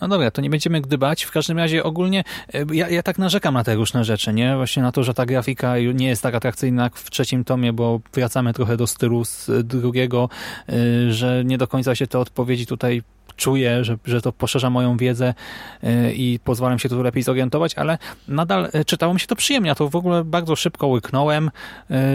No 0.00 0.08
dobra, 0.08 0.30
to 0.30 0.40
nie 0.42 0.50
będziemy 0.50 0.80
gdybać. 0.80 1.24
W 1.24 1.30
każdym 1.30 1.58
razie 1.58 1.84
ogólnie 1.84 2.24
e, 2.54 2.64
ja, 2.72 2.88
ja 2.88 3.02
tak 3.02 3.18
narzekam 3.18 3.54
na 3.54 3.64
te 3.64 3.74
różne 3.74 4.04
rzeczy, 4.04 4.32
nie? 4.32 4.56
Właśnie 4.56 4.82
na 4.82 4.92
to, 4.92 5.02
że 5.02 5.14
ta 5.14 5.26
grafika 5.26 5.78
nie 5.78 6.08
jest 6.08 6.22
tak 6.22 6.34
atrakcyjna 6.34 6.82
jak 6.82 6.96
w 6.96 7.10
trzecim 7.10 7.44
tomie, 7.44 7.72
bo 7.72 8.00
wracamy 8.14 8.52
trochę 8.52 8.76
do 8.76 8.86
stylu 8.86 9.24
z 9.24 9.50
drugiego, 9.64 10.28
e, 10.68 11.12
że 11.12 11.44
nie 11.44 11.58
do 11.58 11.68
końca 11.68 11.94
się 11.94 12.06
te 12.06 12.18
odpowiedzi 12.18 12.66
tutaj 12.66 13.02
czuję, 13.38 13.84
że, 13.84 13.96
że 14.04 14.22
to 14.22 14.32
poszerza 14.32 14.70
moją 14.70 14.96
wiedzę 14.96 15.34
e, 15.82 16.12
i 16.12 16.38
pozwalam 16.44 16.78
się 16.78 16.88
tu 16.88 17.02
lepiej 17.02 17.22
zorientować, 17.22 17.74
ale 17.74 17.98
nadal 18.28 18.68
czytało 18.86 19.14
mi 19.14 19.20
się 19.20 19.26
to 19.26 19.36
przyjemnie. 19.36 19.68
Ja 19.68 19.74
to 19.74 19.88
w 19.88 19.96
ogóle 19.96 20.24
bardzo 20.24 20.56
szybko 20.56 20.86
łyknąłem 20.86 21.50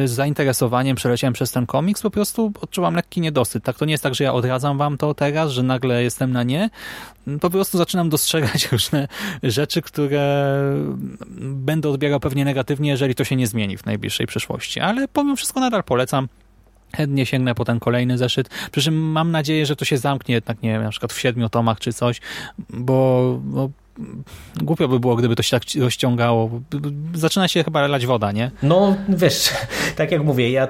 z 0.05 0.12
zainteresowaniem, 0.12 0.95
przeleciałem 0.95 1.33
przez 1.33 1.51
ten 1.51 1.65
komiks, 1.65 2.01
po 2.01 2.09
prostu 2.09 2.51
odczuwam 2.62 2.95
lekki 2.95 3.21
niedosyt. 3.21 3.63
Tak, 3.63 3.77
to 3.77 3.86
nie 3.86 3.91
jest 3.91 4.03
tak, 4.03 4.15
że 4.15 4.23
ja 4.23 4.33
odradzam 4.33 4.77
wam 4.77 4.97
to 4.97 5.13
teraz, 5.13 5.51
że 5.51 5.63
nagle 5.63 6.03
jestem 6.03 6.31
na 6.31 6.43
nie. 6.43 6.69
Po 7.41 7.49
prostu 7.49 7.77
zaczynam 7.77 8.09
dostrzegać 8.09 8.67
różne 8.71 9.07
rzeczy, 9.43 9.81
które 9.81 10.45
będę 11.39 11.89
odbierał 11.89 12.19
pewnie 12.19 12.45
negatywnie, 12.45 12.89
jeżeli 12.89 13.15
to 13.15 13.23
się 13.23 13.36
nie 13.36 13.47
zmieni 13.47 13.77
w 13.77 13.86
najbliższej 13.86 14.27
przyszłości. 14.27 14.79
Ale 14.79 15.07
pomimo 15.07 15.36
wszystko 15.36 15.59
nadal 15.59 15.83
polecam 15.83 16.27
chętnie 16.95 17.25
sięgnę 17.25 17.56
po 17.56 17.65
ten 17.65 17.79
kolejny 17.79 18.17
zeszyt. 18.17 18.49
Przy 18.71 18.82
czym 18.82 18.95
mam 18.95 19.32
nadzieję, 19.32 19.65
że 19.65 19.75
to 19.75 19.86
się 19.86 19.97
zamknie 19.97 20.36
jednak, 20.36 20.62
nie 20.62 20.71
wiem, 20.71 20.84
na 20.84 20.89
przykład 20.89 21.13
w 21.13 21.19
siedmiu 21.19 21.49
tomach 21.49 21.79
czy 21.79 21.93
coś, 21.93 22.21
bo, 22.69 23.39
bo 23.43 23.69
głupio 24.62 24.88
by 24.88 24.99
było, 24.99 25.15
gdyby 25.15 25.36
to 25.36 25.43
się 25.43 25.60
tak 25.60 25.63
rozciągało. 25.79 26.49
Zaczyna 27.13 27.47
się 27.47 27.63
chyba 27.63 27.88
lać 27.88 28.06
woda, 28.06 28.32
nie? 28.32 28.51
No, 28.63 28.95
wiesz, 29.10 29.49
tak 29.97 30.12
jak 30.12 30.23
mówię, 30.23 30.51
ja 30.51 30.67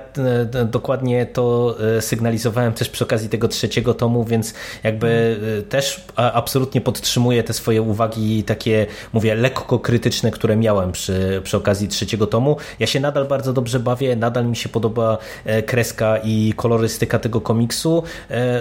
e, 0.54 0.66
dokładnie 0.66 1.26
to 1.26 1.76
e, 1.98 2.02
sygnalizowałem 2.02 2.74
też 2.74 2.90
przy 2.90 3.04
okazji 3.04 3.30
tego 3.30 3.48
trzeciego 3.48 3.94
tomu, 3.94 4.24
więc 4.24 4.54
jakby 4.84 5.40
e, 5.60 5.62
też 5.62 6.06
absolutnie 6.16 6.82
podtrzymuję 6.82 7.44
te 7.44 7.54
swoje 7.54 7.82
uwagi 7.82 8.44
takie, 8.44 8.86
mówię, 9.14 9.36
lekko 9.36 9.80
krytyczne, 9.80 10.32
które 10.32 10.56
miałem 10.56 10.92
przy, 10.92 11.42
przy 11.44 11.58
okazji 11.58 11.88
trzeciego 11.88 12.28
tomu. 12.28 12.58
Ja 12.80 12.88
się 12.88 13.00
nadal 13.00 13.28
bardzo 13.28 13.54
dobrze 13.54 13.80
bawię, 13.80 14.16
nadal 14.16 14.46
mi 14.46 14.56
się 14.56 14.70
podoba 14.70 15.18
kreska 15.66 16.18
i 16.24 16.54
kolorystyka 16.56 17.20
tego 17.20 17.42
komiksu, 17.42 18.04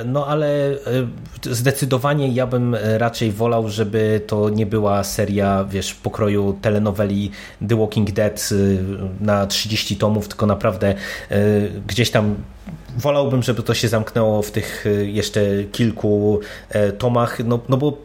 no 0.07 0.27
ale 0.27 0.77
zdecydowanie 1.43 2.29
ja 2.29 2.47
bym 2.47 2.77
raczej 2.99 3.33
wolał, 3.33 3.69
żeby 3.69 4.21
to 4.27 4.52
nie 4.55 4.67
była 4.67 5.05
seria, 5.05 5.65
wiesz, 5.65 5.95
pokroju 5.95 6.59
telenoweli 6.63 7.31
The 7.69 7.77
Walking 7.77 8.11
Dead 8.11 8.49
y, 8.53 8.79
na 9.21 9.47
30 9.47 9.97
tomów, 9.97 10.29
tylko 10.29 10.47
naprawdę 10.47 10.95
y, 11.33 11.73
gdzieś 11.87 12.11
tam 12.11 12.35
wolałbym, 12.97 13.43
żeby 13.43 13.63
to 13.63 13.75
się 13.75 13.89
zamknęło 13.89 14.43
w 14.43 14.51
tych 14.51 14.87
y, 14.87 15.11
jeszcze 15.11 15.41
kilku 15.73 16.41
tomach, 16.99 17.39
no, 17.45 17.61
no 17.69 17.77
bo 17.77 17.99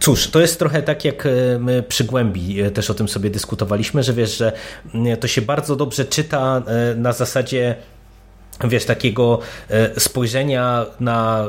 Cóż, 0.00 0.28
to 0.28 0.40
jest 0.40 0.58
trochę 0.58 0.82
tak 0.82 1.04
jak 1.04 1.28
my 1.58 1.82
przy 1.82 2.04
Głębi 2.04 2.56
też 2.74 2.90
o 2.90 2.94
tym 2.94 3.08
sobie 3.08 3.30
dyskutowaliśmy, 3.30 4.02
że 4.02 4.12
wiesz, 4.12 4.36
że 4.36 4.52
mm, 4.94 5.16
to 5.16 5.28
się 5.28 5.42
bardzo 5.42 5.76
dobrze 5.76 6.04
czyta 6.04 6.62
na 6.96 7.12
zasadzie 7.12 7.74
wiesz, 8.64 8.84
takiego 8.84 9.38
spojrzenia 9.98 10.86
na 11.00 11.48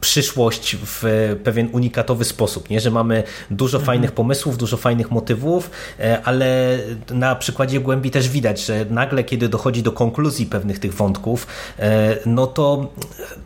przyszłość 0.00 0.76
w 0.86 1.04
pewien 1.44 1.68
unikatowy 1.72 2.24
sposób, 2.24 2.70
nie? 2.70 2.80
że 2.80 2.90
mamy 2.90 3.22
dużo 3.50 3.78
mhm. 3.78 3.86
fajnych 3.86 4.12
pomysłów, 4.12 4.58
dużo 4.58 4.76
fajnych 4.76 5.10
motywów, 5.10 5.70
e, 6.00 6.22
ale 6.24 6.78
na 7.10 7.36
przykładzie 7.36 7.80
Głębi 7.80 8.10
też 8.10 8.28
widać, 8.28 8.64
że 8.64 8.86
nagle, 8.90 9.24
kiedy 9.24 9.48
dochodzi 9.48 9.82
do 9.82 9.92
konkluzji 9.92 10.46
pewnych 10.46 10.78
tych 10.78 10.94
wątków, 10.94 11.46
e, 11.78 12.16
no 12.26 12.46
to 12.46 12.92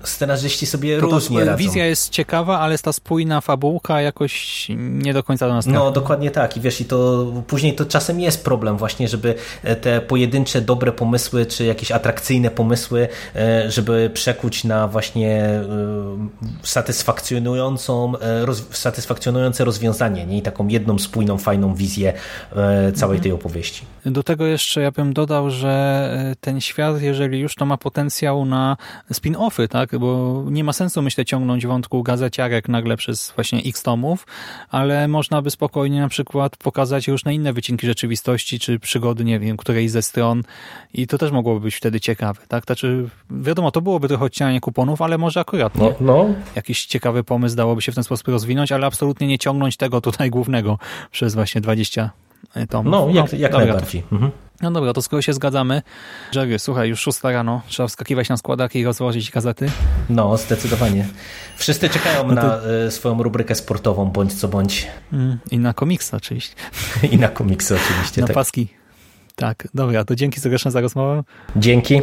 scenarzyści 0.05 0.67
sobie 0.67 1.01
to 1.01 1.07
różnie 1.07 1.45
radzą. 1.45 1.59
Wizja 1.59 1.87
jest 1.87 2.11
ciekawa, 2.11 2.59
ale 2.59 2.79
ta 2.79 2.93
spójna 2.93 3.41
fabułka 3.41 4.01
jakoś 4.01 4.67
nie 4.79 5.15
do 5.15 5.23
końca 5.23 5.49
do 5.49 5.55
nas 5.55 5.67
No 5.67 5.91
dokładnie 5.91 6.31
tak 6.31 6.57
i 6.57 6.61
wiesz, 6.61 6.81
i 6.81 6.85
to 6.85 7.27
później 7.47 7.75
to 7.75 7.85
czasem 7.85 8.21
jest 8.21 8.45
problem 8.45 8.77
właśnie, 8.77 9.09
żeby 9.09 9.35
te 9.81 10.01
pojedyncze 10.01 10.61
dobre 10.61 10.93
pomysły, 10.93 11.47
czy 11.47 11.65
jakieś 11.65 11.93
atrakcyjne 11.93 12.51
pomysły, 12.51 13.09
e, 13.37 13.71
żeby 13.71 14.11
przekuć 14.15 14.65
na 14.65 14.89
właśnie 14.89 15.61
satysfakcjonującą, 16.63 18.13
e, 18.21 18.47
roz, 18.47 18.65
satysfakcjonujące 18.71 19.65
rozwiązanie, 19.65 20.27
nie? 20.27 20.39
I 20.39 20.43
taką 20.43 20.69
jedną 20.69 20.99
spójną, 20.99 21.39
fajną 21.39 21.75
wizję 21.75 22.13
e, 22.53 22.93
całej 22.93 23.17
mhm. 23.17 23.21
tej 23.23 23.33
opowieści. 23.33 23.85
Do 24.07 24.23
tego 24.23 24.47
jeszcze 24.47 24.81
ja 24.81 24.91
bym 24.91 25.13
dodał, 25.13 25.51
że 25.51 25.71
e, 26.33 26.37
ten 26.41 26.61
świat, 26.61 27.03
jeżeli 27.03 27.41
już, 27.41 27.55
to 27.55 27.67
ma 27.67 27.77
potencjał 27.77 28.45
na 28.45 28.77
spin-offy, 29.13 29.69
tak? 29.69 29.99
Bo 29.99 30.45
nie 30.51 30.65
ma 30.65 30.73
sensu, 30.73 31.03
myślę, 31.03 31.25
ciągnąć 31.25 31.67
wątku 31.67 32.03
gazeciarek 32.03 32.69
nagle 32.69 32.97
przez 32.97 33.33
właśnie 33.35 33.63
x 33.67 33.83
tomów, 33.83 34.27
ale 34.71 35.09
można 35.09 35.43
by 35.43 35.51
spokojnie 35.51 36.01
na 36.01 36.09
przykład 36.09 36.57
pokazać 36.57 37.09
różne 37.09 37.35
inne 37.35 37.53
wycinki 37.53 37.87
rzeczywistości, 37.87 38.59
czy 38.59 38.79
przygody, 38.79 39.25
nie 39.25 39.39
wiem, 39.39 39.57
którejś 39.57 39.91
ze 39.91 40.03
stron 40.03 40.43
i 40.95 41.07
to 41.07 41.19
też 41.19 41.31
mogłoby 41.31 41.61
być 41.61 41.75
wtedy 41.75 42.01
ciekawe, 42.01 42.41
tak? 42.49 42.65
Znaczy, 42.65 43.09
wiadomo, 43.31 43.71
to 43.71 43.81
byłoby 43.81 44.09
trochę 44.09 44.25
odcinanie 44.25 44.61
kuponów, 44.61 45.03
ale 45.03 45.19
może 45.19 45.41
akurat, 45.41 45.75
nie? 45.75 45.95
No, 46.01 46.20
no, 46.29 46.35
jakiś 46.57 46.87
ciekawy 46.87 47.25
pomysł 47.25 47.57
dałoby 47.57 47.83
się 47.83 47.93
w 47.93 47.95
ten 47.95 48.05
sposób 48.05 48.29
rozwinąć, 48.29 48.73
ale 48.73 48.87
absolutnie 48.87 49.27
nie 49.27 49.39
ciągnąć 49.39 49.77
tego 49.77 50.01
tutaj 50.01 50.31
głównego 50.31 50.79
przez 51.11 51.35
właśnie 51.35 51.61
20 51.61 52.11
tomów. 52.69 52.93
No, 52.93 53.09
jak, 53.13 53.33
jak 53.33 53.53
dobra, 53.53 53.67
najbardziej. 53.67 54.03
Mhm. 54.13 54.31
No 54.63 54.71
dobra, 54.71 54.93
to 54.93 55.03
skoro 55.03 55.23
się 55.23 55.33
zgadzamy, 55.33 55.83
Jerry, 56.35 56.59
słuchaj, 56.59 56.89
już 56.89 57.01
6 57.01 57.23
rano, 57.23 57.63
trzeba 57.67 57.87
wskakiwać 57.87 58.29
na 58.29 58.37
składaki 58.37 58.79
i 58.79 58.85
rozłożyć 58.85 59.31
gazety? 59.31 59.71
No, 60.11 60.37
zdecydowanie. 60.37 61.07
Wszyscy 61.57 61.89
czekają 61.89 62.29
no 62.29 62.43
to... 62.43 62.49
na 62.49 62.61
y, 62.87 62.91
swoją 62.91 63.23
rubrykę 63.23 63.55
sportową, 63.55 64.07
bądź 64.07 64.33
co 64.35 64.49
bądź. 64.49 64.87
Mm, 65.13 65.39
I 65.51 65.59
na 65.59 65.75
komiksy 65.75 66.17
oczywiście. 66.17 66.55
I 67.13 67.19
na 67.19 67.29
komiksy 67.29 67.77
oczywiście, 67.77 68.21
Na 68.21 68.27
tak. 68.27 68.35
paski. 68.35 68.69
Tak, 69.37 69.69
dobra, 69.75 70.05
to 70.05 70.17
dzięki 70.17 70.41
serdeczne 70.41 70.71
za 70.71 70.81
rozmowę. 70.81 71.23
Dzięki. 71.57 72.01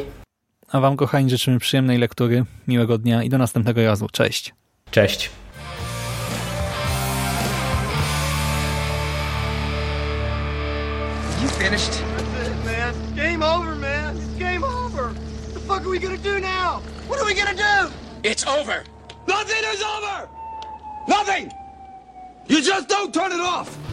A 0.72 0.80
Wam, 0.80 0.98
kochani, 0.98 1.30
życzymy 1.30 1.60
przyjemnej 1.60 1.98
lektury, 1.98 2.46
miłego 2.68 2.98
dnia 2.98 3.24
i 3.24 3.30
do 3.30 3.38
następnego 3.38 3.84
razu. 3.86 4.08
Cześć. 4.12 4.54
Cześć. 4.92 5.30
You 11.42 11.50
finished? 11.50 11.92
That's 11.92 12.48
it, 12.48 12.66
man. 12.66 12.94
Game 13.16 13.44
over, 13.46 13.76
man. 13.76 14.16
It's 14.18 14.40
game 14.40 14.64
over. 14.64 15.04
What 15.04 15.54
the 15.54 15.60
fuck 15.60 15.82
are 15.82 15.90
we 15.90 16.00
gonna 16.00 16.18
do 16.18 16.40
now? 16.40 16.82
What 17.08 17.20
are 17.22 17.26
we 17.26 17.34
gonna 17.36 17.56
do? 17.56 17.92
It's 18.24 18.48
over. 18.48 18.84
Nothing 19.28 19.64
is 19.74 19.82
over. 19.82 20.28
Nothing. 21.08 21.52
You 22.48 22.62
just 22.62 22.90
don't 22.90 23.14
turn 23.14 23.32
it 23.32 23.40
off. 23.42 23.87